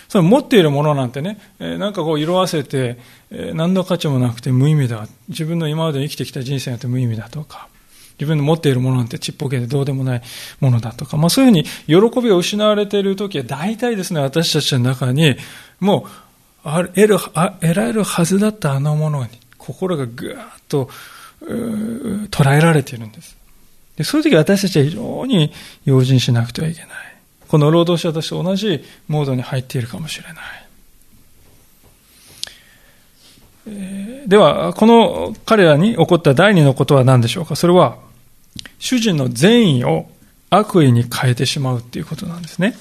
[0.09, 2.99] その持っているものなんてね、なんかこう色あせて、
[3.31, 5.07] 何の価値もなくて無意味だ。
[5.29, 7.69] 自分の今まで生きてきた人生なんて無意味だとか、
[8.19, 10.23] 自分の持っているものなんてちっぽけでどうでもない
[10.61, 15.37] ものだとか、まあそういうふうに喜びを失われている時は大体ですね、私たちの中に、
[15.79, 16.07] も
[16.65, 20.91] う、得る、得られるはずだったあのものに、心がぐーっと、
[21.41, 23.37] 捉えられているんです。
[23.97, 25.53] でそういう時私たちは非常に
[25.85, 26.89] 用心しなくてはいけない。
[27.49, 30.69] この労働者として同じモードに入っているかもしれない。
[34.27, 37.99] では、この彼らに起こった第二のことは何でしょうかそれは、
[38.79, 40.09] 主人の善意を
[40.51, 42.75] 悪意に変えてしまうっていうことなんですね。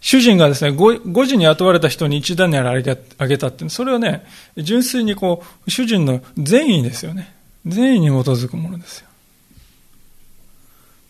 [0.00, 4.24] 主人がですね、5時に雇われた人に一段にあげたって、それはね、
[4.56, 7.34] 純粋にこう、主人の善意ですよね。
[7.66, 9.09] 善意に基づくものですよ。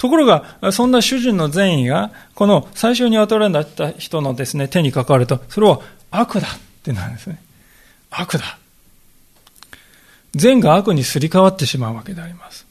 [0.00, 5.78] ところが、そんな主人の善意が、この最初に雇われた人のですね、手に関わると、それは
[6.10, 6.50] 悪だっ
[6.82, 7.38] てなるんですね。
[8.10, 8.56] 悪だ。
[10.34, 12.64] 善が悪にすり替わってしまうわけであります。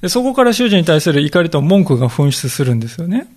[0.00, 3.28] でそこから主人に対する怒りと文句が噴出するんですよね。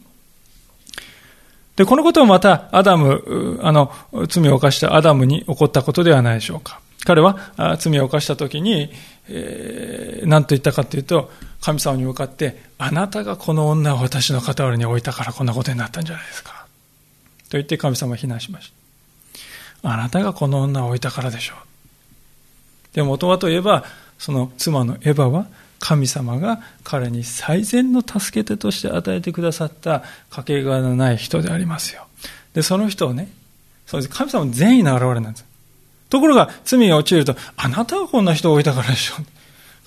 [1.75, 3.91] で、このこともまた、アダム、あの、
[4.29, 6.79] 罪を犯したアダムに起こったことではないでしょうか。
[7.05, 8.89] 彼は罪を犯した時に、
[9.29, 11.31] えー、何と言ったかというと、
[11.61, 16.65] 神様に向かって、あなたがこの女を私の傍らに置いたからこんなことになったんじゃないですか。
[17.49, 18.71] と言って神様は非難しまし
[19.81, 19.91] た。
[19.91, 22.95] あなたがこの女を置いたからでしょう。
[22.95, 23.85] でも元はといえば、
[24.17, 25.47] その妻のエヴァは、
[25.79, 32.07] 神様が彼に最善の助け手として与えてくださったかけがえのない人でありますよ。
[32.53, 33.29] で、その人をね、
[33.85, 35.45] そうです神様の善意の現れなんです。
[36.13, 39.15] ところが、罪が陥ると、あなたがこんな人を置いたからでしょ。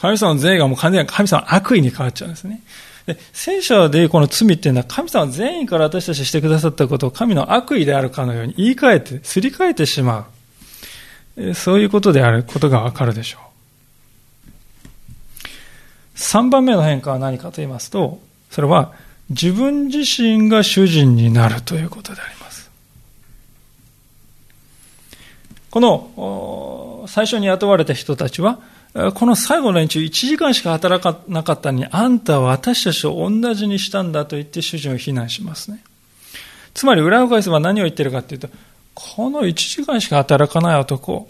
[0.01, 2.65] 神様の善意がもう完全に神様の悪意に変わっちゃうんですね。
[3.07, 10.27] で、聖書でこの罪っていうのは神様の善意から私たちしてくださったことを神の悪意であるかのように言い換えて、すり替えてしま
[11.37, 11.55] う。
[11.55, 13.41] そういうことであることがわかるでしょう。
[16.17, 18.95] 3番目の変化は何かと言いますと、それは
[19.31, 22.36] 自分自身が主人になるということであります。
[25.77, 28.61] この最初に雇われた人たちは、
[29.12, 35.85] この最後の連中1時間しか働かなかったのに、あんたは私たちと同じにしたんだと言って主人を非難しますね。
[36.73, 38.49] つまり裏を返せば何を言ってるかっていうと、
[38.95, 41.29] この1時間しか働かない男、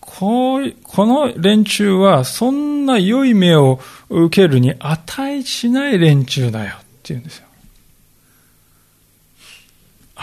[0.00, 7.46] こうこの連中はそんな良い目を受けるに値しない連中だよって言うんですよ。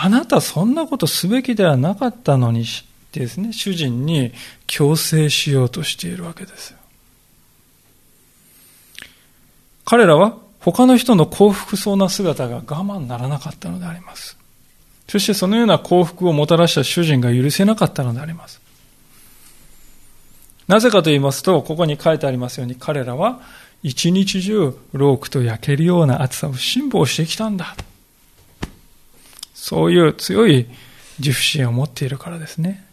[0.01, 2.65] あなたそんなことすべきではなかったのにっ
[3.11, 4.31] てですね、主人に
[4.65, 6.77] 強制しようとしているわけですよ。
[9.83, 14.37] 彼らは他の人の幸福そうな姿が我慢ならなかったのであります。
[15.09, 18.61] そしてそのような幸福をもたらした主人が許せなかったのであります。
[20.69, 23.41] なぜかと言いますと、ここに書いてありますように、彼らは
[23.83, 27.75] 一日中ロークと焼けるような暑さを辛抱してきたんだ。
[29.61, 30.67] そういう強い
[31.19, 32.85] 自負心を持っているからですね。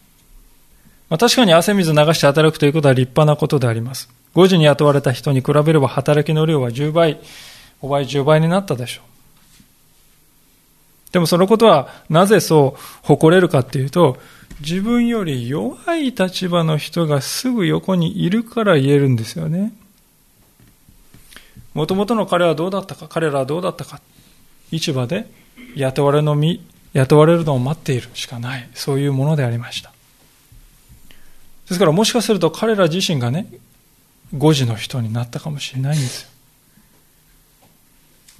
[1.09, 4.09] まあ、確かに汗水流して働くということは立派なことであります。
[4.35, 7.20] 5時に雇われた人に比べれば働きの量は10倍、
[7.83, 9.05] 5倍、10倍になったでしょう。
[11.12, 14.18] でもそのことはなぜそう誇れるかっていうと、
[14.61, 19.72] 自分より弱い立場の人がすぐ横にいるから言えるんですよね。
[21.74, 24.00] もともとの彼はどうだったか、彼らはどうだったか。
[24.72, 25.31] 市場で
[25.75, 28.69] 雇われの身、雇われるのを待っているしかない。
[28.75, 29.92] そういうものでありました。
[31.69, 33.47] ですからもしかすると彼ら自身がね、
[34.35, 36.29] 5時の人になったかもしれないんですよ。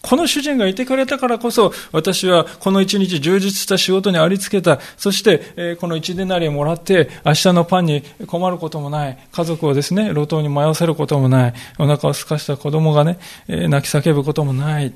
[0.07, 4.79] この主人がいてくれたからこそ、私はこの一日充実した仕事にありつけた。
[4.97, 9.19] そして、えこの一デナリをもらって、明日のパンに困ることもない。
[9.33, 11.55] 家族をですね、路頭に迷わせることもない。
[11.79, 14.93] お腹を空かした子供がね、え泣き叫ぶこともない。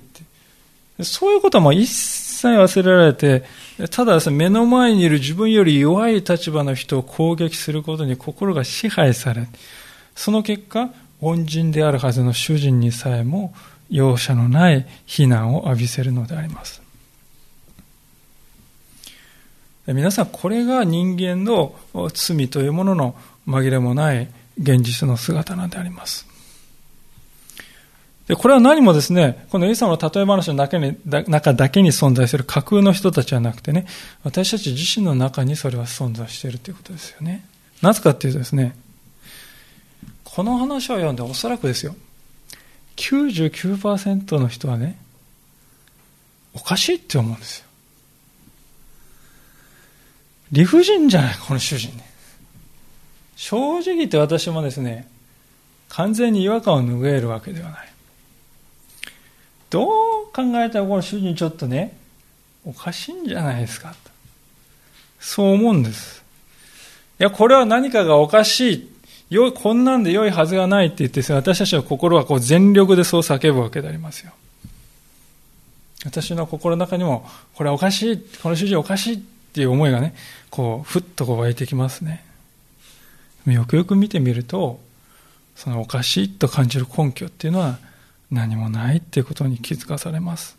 [1.03, 3.45] そういうことはもう一切忘れられて、
[3.91, 9.49] ただですね、目の前にいる自分より弱い立場の人を攻撃することに心が支配され、
[10.15, 13.55] その結果、恩人であるはずの主人にさえも
[13.91, 16.83] 容赦のない非難を浴びせるのであります。
[19.87, 21.75] 皆さん、これが人間の
[22.15, 23.15] 罪というものの
[23.47, 24.29] 紛れもない
[24.61, 26.30] 現実の姿なんであります。
[28.31, 33.87] で、これは何もですね、このイエス様の例え話の中に中だけに存在する架空の人たちじゃなくてね、
[34.23, 37.45] 私たち自身の中にそれは存在しているということですよね。
[37.83, 38.77] なぜかっていうとですね、
[40.23, 41.97] この話を読んでおそらくですよ、
[42.95, 44.97] 99%の人はね、
[46.55, 47.65] おかしいって思うんですよ。
[50.53, 52.09] 理不尽じゃない、この主人ね。
[53.35, 55.09] 正直言って私もですね、
[55.89, 57.90] 完全に違和感を拭えるわけではない。
[59.71, 59.89] どう
[60.33, 61.97] 考えたらこの主人ちょっとね、
[62.65, 63.95] おかしいんじゃないですか。
[65.21, 66.23] そう思うんです。
[67.21, 68.91] いや、これは何かがおかしい。
[69.31, 74.33] よい、こんなんで良いはずがないって言って、私たちの心はこう全力でそう叫ぶわけでありますよ。
[76.05, 79.19] 私の心の中にも、これはおかしい、この主人おかしいっ
[79.53, 80.15] ていう思いがね、
[80.51, 82.25] こう、ふっとこう湧いてきますね。
[83.47, 84.81] よくよく見てみると、
[85.55, 87.79] そのおかしいと感じる根拠っていうのは
[88.31, 90.59] 何もないっていうことに気づかされます。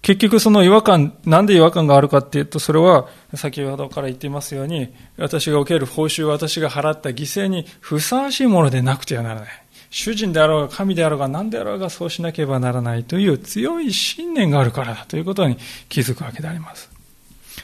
[0.00, 9.50] 結局その違和感、なんで違和感があるかっていうと、それは先ほどから言っていますように、私が受ける報酬、私が払った犠牲にふさわしいものでなくてはならない。
[9.90, 15.56] 主人であろうが神であろうが何であろうがそうしなければならないという強い信念があるからだということに
[15.88, 16.90] 気づくわけであります。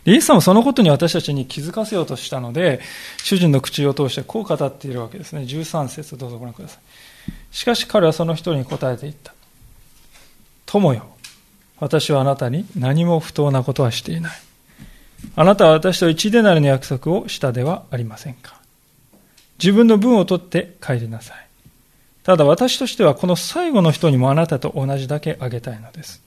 [0.07, 2.81] イエス様はそのことに私たちに気づかせようとしたので、
[3.23, 5.43] 主人の口を通してこう語っているわけですね。
[5.43, 6.79] 13節どうぞご覧ください。
[7.55, 9.33] しかし彼はその人に答えていった。
[10.67, 11.07] 友よ、
[11.79, 14.33] 私はあなたに何も不当なことはしていない。
[15.37, 18.61] あなたは私と一でなりの約束をしたではありませんか。
[19.63, 21.47] 自分の分を取って帰りなさい。
[22.25, 26.21] ただ私としてはこの最後の人にもあなたと同じだけあげたいのです。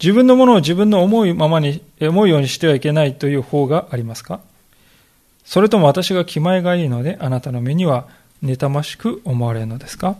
[0.00, 4.40] 自分のものを自分の思うままに、思うようにしてはいけないという方がありますか
[5.44, 8.06] それとも私が気前がいいのであなたの目には
[8.42, 10.16] 妬ましく思われるのですか？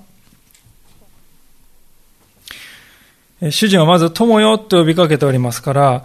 [3.53, 6.05] 主人はまず友よと呼びかけておりますから、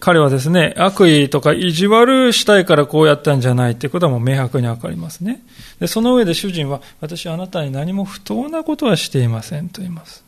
[0.00, 5.42] 彼はですね、悪意とか意地悪したいからこうやったんじゃないということはもう明白にわかりますね。
[5.78, 10.24] でその上で主人は、私はあなたに何も不当なことはしていませんと言います。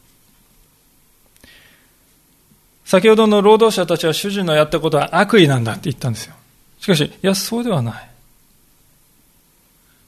[2.85, 6.35] 先ほどの労働者たちは主人のやったことは悪意なんだって言ったんですよ。
[6.81, 8.11] しかし、いや、そうではない。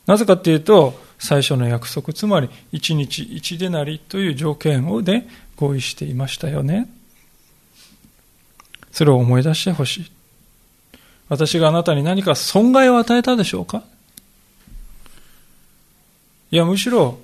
[0.06, 6.88] なぜかっていうと、最初の約束、つまり1日1でなりという条件をで合意していましたよね。
[8.92, 10.12] それを思い出してほしい。
[11.28, 13.82] 私があなたに何か損害を与えたでしょうか？
[16.50, 17.18] いや、むしろ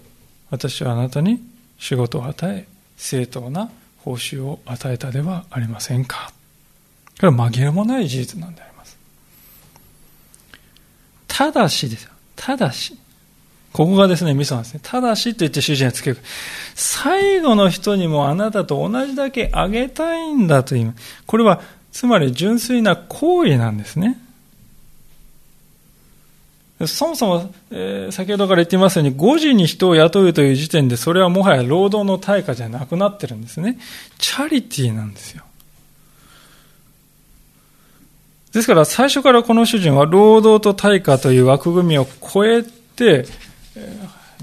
[0.51, 1.41] 私はあなたに
[1.79, 2.67] 仕事を与え、
[2.97, 6.33] 正当な報酬を与えたではありませんか？
[7.21, 8.99] これは紛れもない事実なんであります。
[11.29, 12.12] ただしです。
[12.45, 12.99] ただし。
[13.73, 14.81] ここがですね、ミソなんですね。
[14.83, 16.19] ただしと言って主人がつける。
[16.75, 20.95] 最後の人にもあなたと同じだけあげたいんだという。
[21.27, 24.19] これは、つまり純粋な行為なんですね。
[26.87, 33.79] そもそも、えー、先ほどから言っていますように、5時に人を雇うという時点で、それはもはや労働の対価じゃなくなってるんですね。
[34.19, 35.45] チャリティーなんですよ。
[38.53, 43.25] ですから、最初からこの主人は、労働と対価という枠組みを超えて、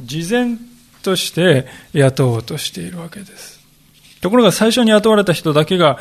[0.03, 0.57] 事前
[1.03, 3.59] として雇おうとしているわけです。
[4.21, 5.97] ところが最初に雇われた人だけが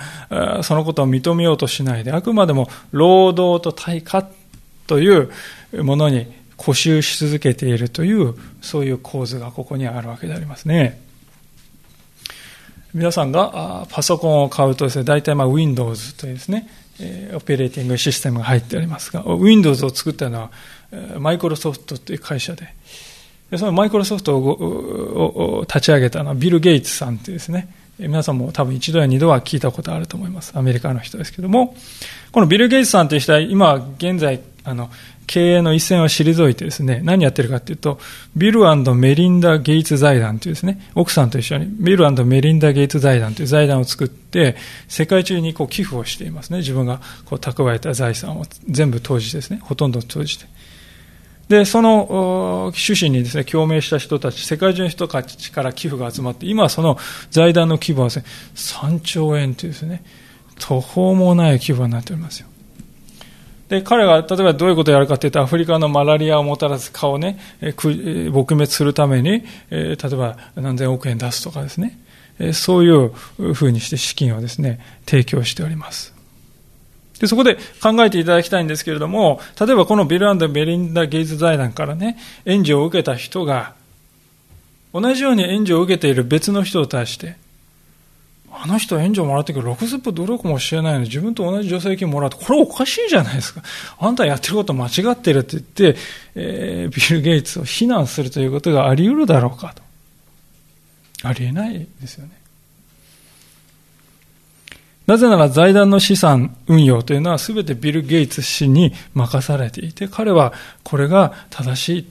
[0.62, 4.29] そのことを認めようとしないで、あくまでも労働と対価
[4.87, 5.31] という
[5.85, 11.01] ものに固執し続けているという、そういう構図がここにあるわけでありますね。
[12.94, 16.68] 皆さんがパソコンを買うとですね、大体まあ Windows というですね、
[17.00, 20.50] えオペレーティングシステムが入っておりますが、Windows を作ったのは
[21.18, 22.74] マイクロソフトという会社で、
[23.56, 30.52] そのマイクロソフトを立ち上げたのはビル・ゲイツさんというですね、皆さんも多分一度や二度は聞いたことあると思います。
[30.56, 31.75] アメリカの人ですけども、
[32.33, 34.90] このビル・ゲイツさんという人は今現在、あの、
[35.29, 38.00] 経営の一線を退いてですね、何やってるかっていうと、
[38.35, 38.60] ビル
[38.94, 44.56] メリンダ・ゲイツ財団というですね、奥さんと一緒にビルメリンダ・ゲイツ財団という財団を作って、
[44.88, 46.58] 世界中にこう寄付をしていますね。
[46.58, 50.46] 自分がこう蓄えた財産を全部投じてですね、ほとんど投じて。
[51.48, 56.98] で、その趣旨にですね、共鳴した人たち、世界中の人たちから寄付が集まって、今はその
[57.31, 58.24] 財団の規模はですね、
[58.54, 60.02] 3兆円というですね、
[60.58, 62.48] 途方もない規模になっておりますよ。
[63.69, 71.98] で、彼が、例えばどういうことをやるかというと、アフリカのマラリアをもたらす蚊をね、撲滅するために、例えば何千億円出すとかですね、
[72.54, 73.08] そういう
[73.52, 76.14] ふうにして資金をですね、提供しております。
[77.21, 82.16] で、そこで考えていただきたいんですけれども、例えばこのビルベリンダ・ゲイズ財団からね、
[82.46, 83.75] 援助を受けた人が、
[84.94, 87.37] 同じように援助を受けている別の人を対して、
[88.51, 93.63] あの人は援助もらってくる60分努力もしてないのに自分と同じ助成金もらうと、これおかしいじゃないですか。
[93.99, 95.96] あんたやってること間違ってるって言って、
[96.35, 99.83] えー、ビル・ゲイツを非難するということがあり得るだろうかと。
[101.23, 102.38] ありえないですよね。
[105.07, 110.53] なぜなら財団の資産運用というのは全てビル・ゲイツ氏に任されていて、彼は
[110.85, 112.09] これが正しい、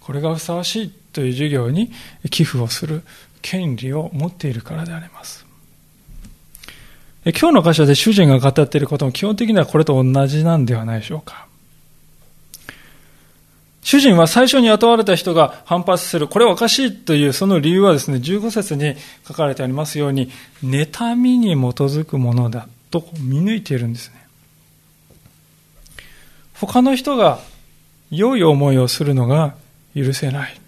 [0.00, 1.90] これがふさわしいという授業に
[2.30, 3.02] 寄付をする
[3.40, 5.47] 権利を持っているからであります。
[7.32, 11.46] 今日の箇所で主人が語っていることも基本的にはこれと同じなんではないでしょうか。
[13.82, 16.28] 主人は最初に雇われた人が反発する。
[16.28, 20.30] これはおかしいというその理由はですね、15節に書かれてありますように、
[20.62, 24.26] 妬みに基づくものだと見抜いているんですね。
[26.52, 27.40] 他の人が
[28.10, 29.54] 良い思いをするのが
[29.94, 30.60] 許せない。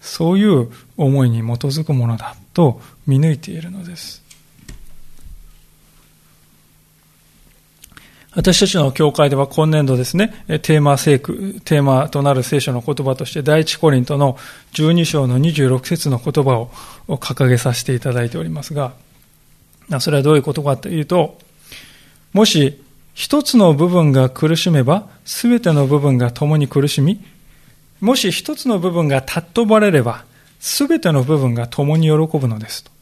[0.00, 4.22] そういう思いに基づくものだと見抜いているのです。
[8.32, 14.38] 私たちの教会では今年度ですね、テーマ聖句、テーマとなる聖書の言葉として、第一コリントの
[14.74, 16.70] 12章の26節の言葉を
[17.08, 18.92] 掲げさせていただいておりますが、
[19.98, 21.38] それはどういうことかというと、
[22.32, 22.80] もし
[23.14, 27.20] 一つの部分が苦しめば、すべての部分が共に苦しみ、
[28.00, 30.24] もし一つの部分が尊ばれれば、
[30.60, 32.92] すべての部分が共に喜ぶのですと。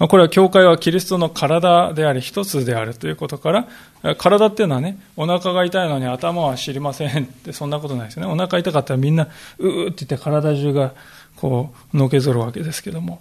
[0.00, 8.32] ま、これは教会はキリストの体であり一つであるということから、体っていうのはね、お腹が痛いのに頭は知りませんってそんなことないですよね。
[8.32, 9.28] お腹痛かったらみんな、
[9.58, 10.94] うーって言って体中が
[11.36, 13.20] こう、のけぞるわけですけども。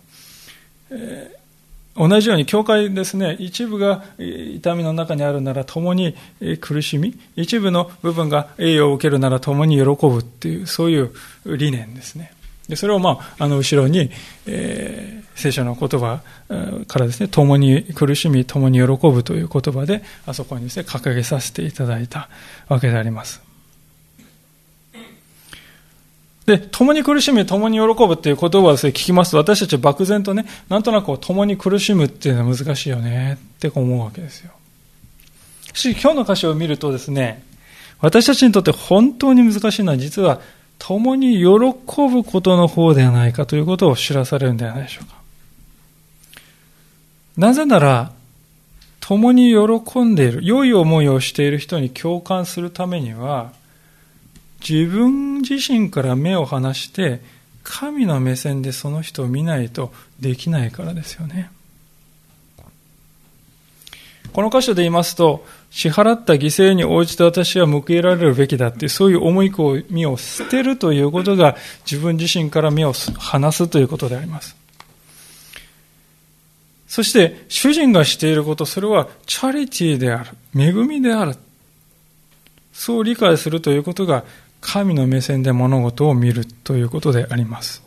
[0.90, 1.40] えー
[2.00, 6.16] 同じように教会ですね、一部が痛みの中にあるなら共に
[6.62, 11.12] 苦しみ、一部の部分が栄養を受けるなら共に喜ぶっていう、そういう
[11.46, 12.32] 理念ですね。
[12.70, 14.12] でそれを、まあ、あの後ろに、
[14.46, 16.22] えー、聖書の言葉
[16.88, 22.30] からですね、共に苦しみ、共に喜ぶという言葉で、あそこにですね、掲げさせていただいた
[22.68, 23.42] わけであります。
[26.46, 34.52] で、共に苦しみ、共に喜ぶっていう言葉をですね、聞きますと、私たちは漠然とね、なんとなく共に苦しむっていうのは難しいよねって思うわけですよ。
[35.64, 37.44] しかし、今日の歌詞を見るとですね、
[38.00, 40.42] 私たちにとって本当に難しいのは実は
[40.80, 45.20] 共に喜ぶことの方ではないかということを知らされるんではないでしょうか。
[47.38, 48.12] なぜなら、
[49.00, 53.52] 共に喜んでいる、良い思いをしている人に共感するためには、
[54.68, 57.22] 自分自身から目を離して、
[57.64, 61.52] 神の目線でその人を見ないとできないからですよね。
[64.40, 74.56] この箇所で言いますと、支払った犠牲に応じて私は報いられるべきだっていう、そういう思い込みを捨てるということが自分自身から目を離すということであります。
[76.88, 80.30] そして、主人がしていること、それはチャリティーである。
[80.56, 81.36] 恵みである。
[82.72, 84.24] そう理解するということが、
[84.62, 87.84] 神の目線で物事を見るということであります。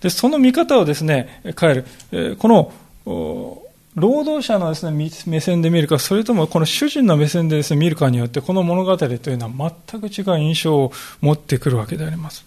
[0.00, 2.36] で、その見方をですね、変える。
[2.36, 2.72] こ
[3.04, 3.62] の、
[3.94, 12.44] 労働者のですね、目線で見るか、それともこの主人の目線でですね、見るかによって、この物語というのは全く違う印象を持ってくるわけであります。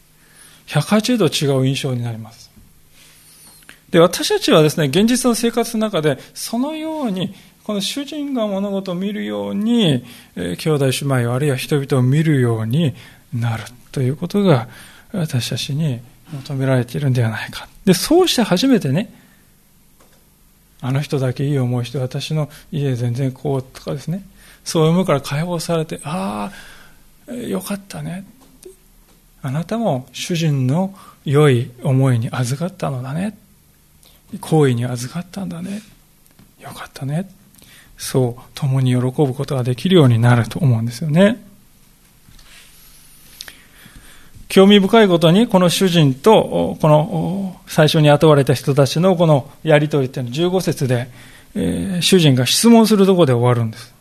[0.67, 2.49] 180度違う印象になります。
[3.89, 7.33] で、私たちはですね、現実の生活の中で、そのように、
[7.63, 12.93] この主人が物事を見るように、兄弟姉妹あるいは人々を見るように
[13.33, 14.69] なるということが、
[15.11, 15.99] 私たちに
[16.31, 17.67] 求められているんではないか。
[17.83, 19.13] で、そうして初めてね、
[20.81, 24.23] あの人だけいい思いして私の家全然こうとかですね。
[24.63, 26.51] そういう思いから解放されてあ
[27.29, 28.25] あよかったね。
[29.43, 30.93] あなたも主人の
[31.25, 33.37] 良い思いに預かったのだね。
[34.39, 35.81] 行為に預かったんだね。
[36.59, 37.29] よかったね。
[37.97, 41.43] そう共に喜ぶことができるようになると思うんですよね。
[44.51, 51.07] 興味深いことに、この主人と、この最初に雇われた人たちのこのやりとりっていうのは15節で、
[51.55, 53.93] えー、主人が質問するところで終わるんです。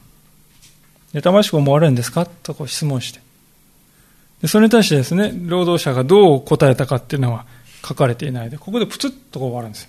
[1.14, 2.26] 妬ましく思われるんですか？
[2.26, 3.20] とこう質問して。
[4.42, 7.46] でそれに対してですね、労働者がどう答えたかっていうのは
[7.86, 9.88] 書かれていないで、ここでプツッとこう終わるんです。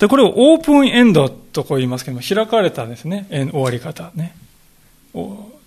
[0.00, 4.34] で、これをオープンエンドとこう言いますけども、開かれたですね、終わり方ね。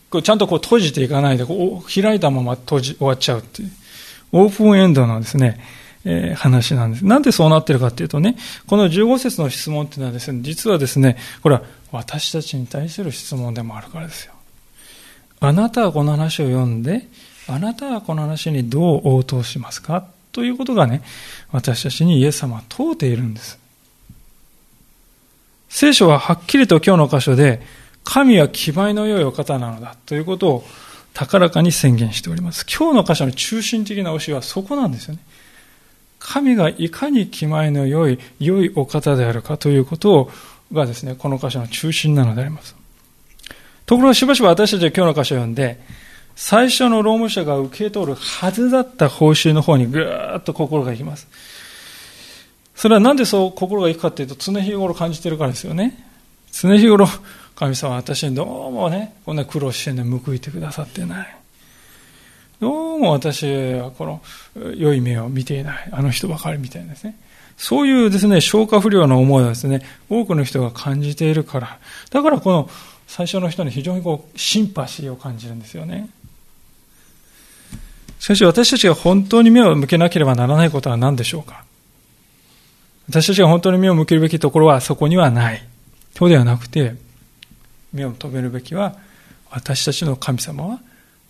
[0.10, 3.72] こうちゃんとこう閉じていかないで、こう開いたまま閉じ、終わっちゃうっていう。
[4.32, 5.60] オープンエンドのですね、
[6.06, 7.06] えー、話なんです。
[7.06, 8.38] なんでそうなってるかっていうとね、
[8.68, 14.34] この15節の質問っていうのはですね、実はですね、これは私たちに対する質問でもあるからですよ。
[15.40, 17.08] あなたはこの話を読んで、
[17.48, 20.06] あなたはこの話にどう応答しますか？
[20.32, 21.02] ということがね、
[21.52, 23.60] 私たちにイエス様は問うているんです。
[25.70, 27.62] 聖書ははっきりと今日の箇所で、
[28.10, 30.64] 神は気前の良いお方なのだということを
[31.14, 32.66] 高らかに宣言しております。
[32.66, 35.20] 今日の箇所の中心的な教えはそこなんですよね。
[36.18, 40.32] 神がいかに気前の良い、良いお方であるかということ
[40.72, 42.78] がですね、この箇所の中心なのであります。
[43.86, 45.78] ところがしばしば私たちは今日の箇所を読んで、
[46.38, 51.28] 最初の労務者が受け取るはずだった報酬の方にぐーっと心がいきます。
[52.74, 56.08] それはなんでそう心がいくかっていうと常日頃感じてるからですよね。
[56.54, 57.06] 常日頃、
[57.58, 61.38] 神様私にどうもね、こんな苦労してね、報いてくださってない。
[62.60, 64.22] どうも私はこの
[64.76, 65.90] 良い目を見ていない。
[65.92, 67.18] あの人ばかりみたいですね。
[67.58, 71.80] そういうですね、消化不良の思いをですね、多くの人が感じているから。
[72.12, 72.70] だからこの
[73.08, 76.10] 最初の人に非常にこう、シンパシーを感じるんですよね。
[78.20, 81.64] しかし私たちが本当に目を向けなければならないことは何でしょうか
[83.10, 85.68] 私たちが本当に目を向けるべきところはそこにはない。
[86.16, 87.07] そうではなくて、
[87.94, 88.96] 目を止めるべきは、
[89.50, 90.80] 私たちの神様は、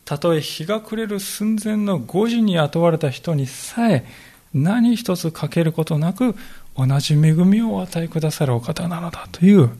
[0.05, 4.05] たとえ日が暮れる寸前の5時に雇われた人にさえ、
[4.53, 6.35] 何一つ欠けることなく、
[6.77, 9.71] 同じ恵みをお与えくださるお方なのだという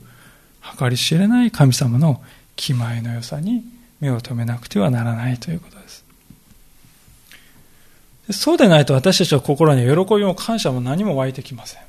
[0.80, 2.21] 計り知れない神様の
[2.55, 3.63] 気前の良さに
[3.99, 6.03] 目を留めなくてはならないということです。
[8.32, 11.87] そうでないと私たちは心に喜びも感謝も何も湧いてきません。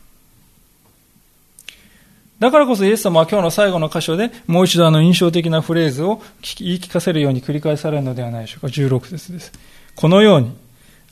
[2.39, 6.22] だからこそイエス様は今日の最後の箇所でもう一度あの印象的なフレーズを
[6.59, 8.66] 言い聞かせるように繰り返されるのではないでしょうか。
[8.68, 9.53] 16節です。
[9.97, 10.57] このように、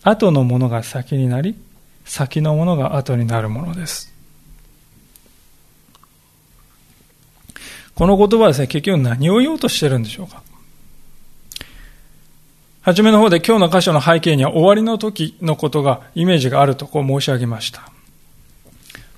[0.04, 1.56] 後のものが先になり、
[2.04, 4.12] 先のものが後になるものです。
[7.96, 10.42] この言葉はですね、結局何を言おうとしてるんでしょうか。
[12.82, 17.90] はじめの方で今日の箇所の背景には終わりの時のことが、イメージがあるとこう申し上げました。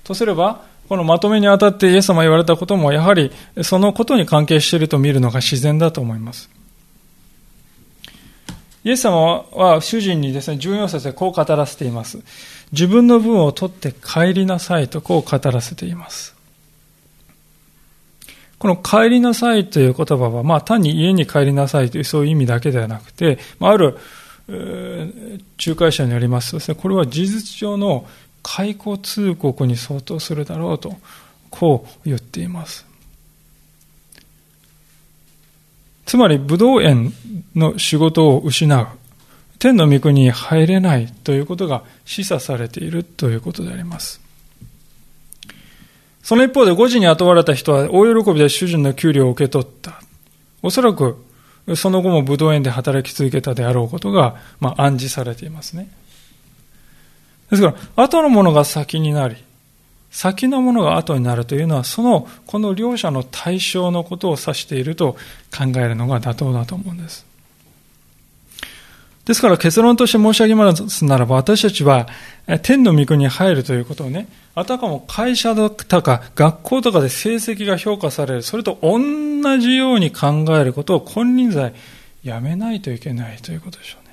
[0.03, 3.31] とすれば、このまとめにあたってイエス様言われたことも、やはり
[3.61, 6.49] そのことに関係していると見るのが自然だと思います。
[8.83, 12.17] イエス様は主人にですね、14節でこう語らせています。
[12.71, 16.35] 自分の分を取って帰りなさいとこう語らせています。
[18.57, 23.97] この帰りなさいという言葉は、まあ単に家に帰りなさいというそういう意味だけではなくて、ある
[24.47, 28.07] 仲介者によりますとですね、これは事実上の
[28.43, 30.95] 解雇通告に相当するだろうと、
[31.49, 32.85] こう言っています。
[36.05, 37.13] つまり、武道園
[37.55, 38.87] の仕事を失う、
[39.59, 44.21] 天の御国に入れないということが示唆されているということであります。
[46.23, 50.01] その一方で5時に雇われた人は大喜びで主人の給料を受け取った。
[50.61, 51.23] おそらく
[51.75, 55.89] その後も武道園で働き続けたであろうことが、まあ、暗示されていますね。
[57.49, 59.35] ですから、後のものが先になり、
[60.11, 65.13] 先のものが後になるというのは、その、この両者の対象のことを指していると
[65.55, 67.29] 考えるのが妥当だと思うんです。
[69.25, 72.07] ですから結論として申し上げますならば、私たちは
[72.63, 78.97] 天の御国に入るということをね、あたかも会社だとか学校とかで成績が評価される、それと同
[79.59, 81.75] じように考えることを金輪際
[82.23, 84.08] やめないといけないということでしょうね。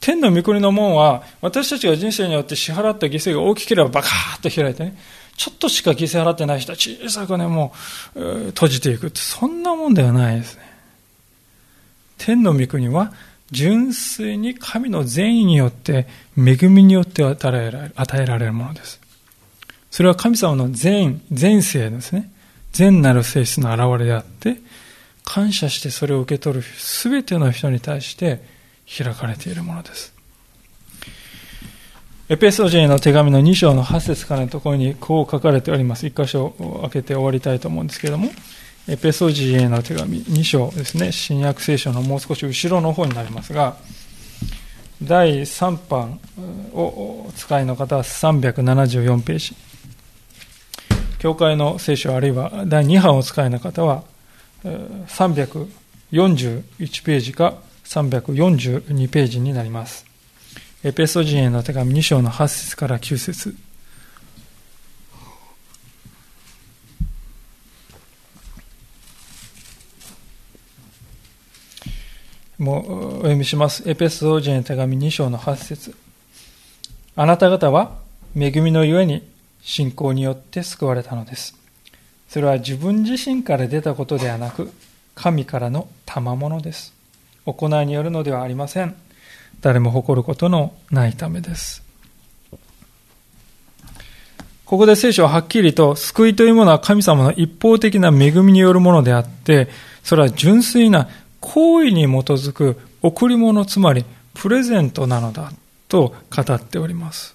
[0.00, 4.96] 天の御国の門は、私たちが人生によって支払った犠牲が大きければバカーッと開いてね、
[5.36, 7.72] ちょっとしか犠牲払ってない人は小さくね、も
[8.14, 10.62] う、閉じていくって、そんなもんではないですね。
[12.16, 13.12] 天の御国は、
[13.50, 19.00] 純粋に神の善意によって、恵みによって与えられる与えられるものです。
[19.90, 22.30] それは神様の善、善性ですね。
[22.72, 24.58] 善なる性質の表れであって、
[25.24, 28.42] 感謝してそれを受け取るすべての人に対して
[28.88, 30.14] 開かれているものです。
[32.30, 36.06] エペソ人への手紙の2章の8節からのところにこう書かれております。
[36.06, 36.50] 一箇所
[36.82, 38.30] 開けて終わりたいと思うんですけれども、
[38.86, 43.76] エペソジへの手紙2章ですね、新約聖書のもう少し後ろの方になりますが、
[45.02, 46.20] 第3版
[46.74, 49.54] をお使いの方は374ページ。
[51.18, 54.04] 教会の聖書あるいは第2版をお使いの方は
[54.64, 56.62] 341
[57.04, 57.54] ページか
[57.88, 60.04] 342ページになります。
[60.84, 63.56] エペソ人への手紙2章の8節から9節
[72.58, 73.88] もうお読みします。
[73.88, 75.96] エペソージェの手紙2章の8節
[77.16, 77.96] あなた方は
[78.36, 79.26] 恵みのゆえに
[79.62, 81.56] 信仰によって救われたのです。
[82.28, 84.70] それは自分自身から出たことではなく、
[85.14, 86.97] 神からの賜物です。
[87.52, 88.94] 行いによるのではありません。
[89.60, 91.82] 誰も誇ることのないためです。
[94.64, 99.68] ここで聖書ははっきりと、救いというものは神様の一方的な恵みによるものであって、
[100.04, 101.08] それは純粋な
[101.40, 105.52] 行為に基づく贈り物、つまりプレゼントなのだ
[105.88, 107.34] と語っております。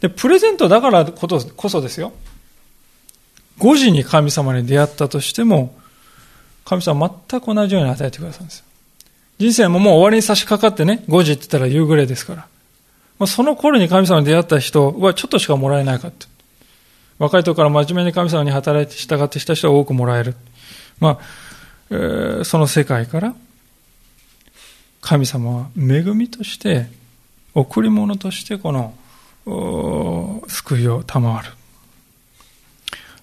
[0.00, 2.12] で、プレゼントだからことこそですよ。
[3.58, 5.74] 5時に神様に出会ったとしても、
[6.68, 8.62] 神様は全く同じように与えてくださるんです。
[9.38, 12.46] 人生ももう終わりに差し掛かってね、5時って言ったら夕暮れですから。
[13.18, 16.26] まあ、その頃に神様に出会った人はちょっとしかもらえないかって。
[17.18, 20.34] 若い時から真面目に神様に働いて従ってした人は多くもらえる。
[21.00, 21.18] まあ、
[21.90, 23.34] えー、その世界から
[25.00, 26.86] 神様は恵みとして、
[27.54, 31.48] 贈り物としてこの救いを賜る。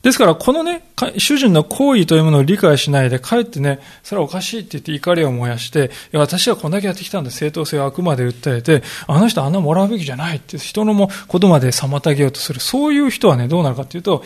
[0.06, 0.84] ですから、このね、
[1.18, 12.60] 主人の行為というものを理解しないで、かえってね、それはおかしいって言って怒りを燃やして、いや、私はこんだけやってきたんだ、正当性をあくまで訴えて、あの人あんなもらうべきじゃないって人のもことまで妨げようとする。
[12.60, 14.24] そういう人はね、どうなるかというと、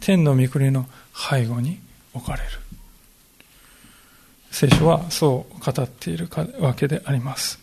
[0.00, 1.80] 天の御国の背後に
[2.12, 2.48] 置かれる。
[4.50, 6.28] 聖書はそう語っている
[6.60, 7.58] わけであります。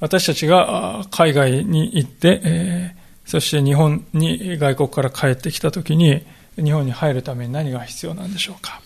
[0.00, 2.95] 私たちが海外に行って、えー
[3.26, 6.24] そして日本に外国から帰ってきたときに、
[6.56, 8.80] 日本に入るために何が必要なんでしょうか。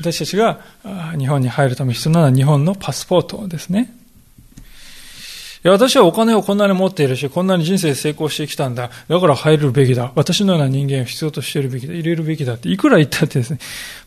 [0.00, 0.60] 私たちが
[1.18, 3.94] 日本に入るために必要なのは日本のパスポートですね。
[5.64, 8.90] いや、私はお金をこんなに持っているし、こんなに人生成功してきたんだ。
[9.06, 10.10] だから入るべきだ。
[10.16, 11.94] 私のような人間を必要としているべきだ。
[11.94, 13.60] 入れるべきだって、いくら言ったってですね、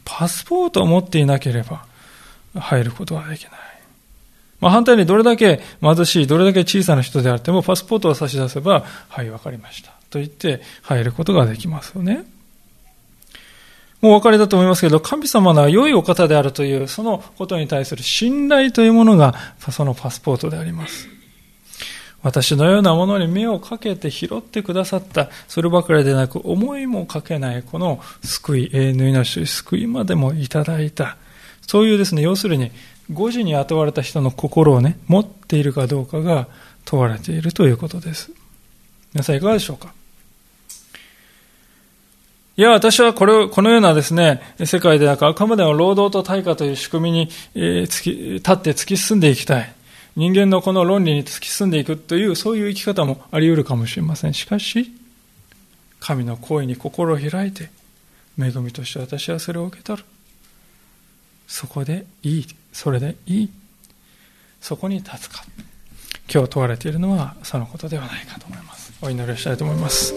[0.03, 1.85] パスポートを持っていなければ
[2.53, 3.51] 入ることはできない。
[4.65, 9.91] まあ、反対にどれだけ貧しい、どれだけ小さな人であっても、パスポートを差し出せば、はい、わかりました。
[10.09, 12.25] と言って入ることができますよね。
[14.01, 19.35] もうお分かりだと思いますけど、神様の良いお方であるという、そのことに対する信頼というものが、
[19.69, 21.09] そのパスポートであります。
[22.23, 31.17] 私のようなものに目をかけて拾ってくださった、そればかりでなく、思いもかけない、この救い、永遠の命、救いまでもいただいた。
[31.67, 32.71] そういうですね、要するに、
[33.11, 36.47] 5時に雇われた人の心をね、持っているかどうかが
[36.85, 38.31] 問われているということです。
[39.13, 39.93] 皆さんいかがでしょうか？
[42.57, 49.75] いや、私はこれを、このようなですね、世界でなんかあくまでも労働と対価という仕組みに、えー、突き、立って突き進んでいきたい。
[50.15, 54.33] 人間のこの論理に突き進んでいくという、そういう生き方もあり得るかもしれません。
[54.33, 54.89] しかし、
[55.99, 57.69] 神の行為に心を開いて、
[58.39, 60.07] 恵みとして私はそれを受け取る。
[61.47, 62.47] そこでいい。
[62.75, 63.49] それでいい。
[64.59, 65.45] そこに立つか。
[66.31, 68.91] 今日問われているのはそのことではないかと思います。
[69.01, 70.13] お祈りをしたいと思います。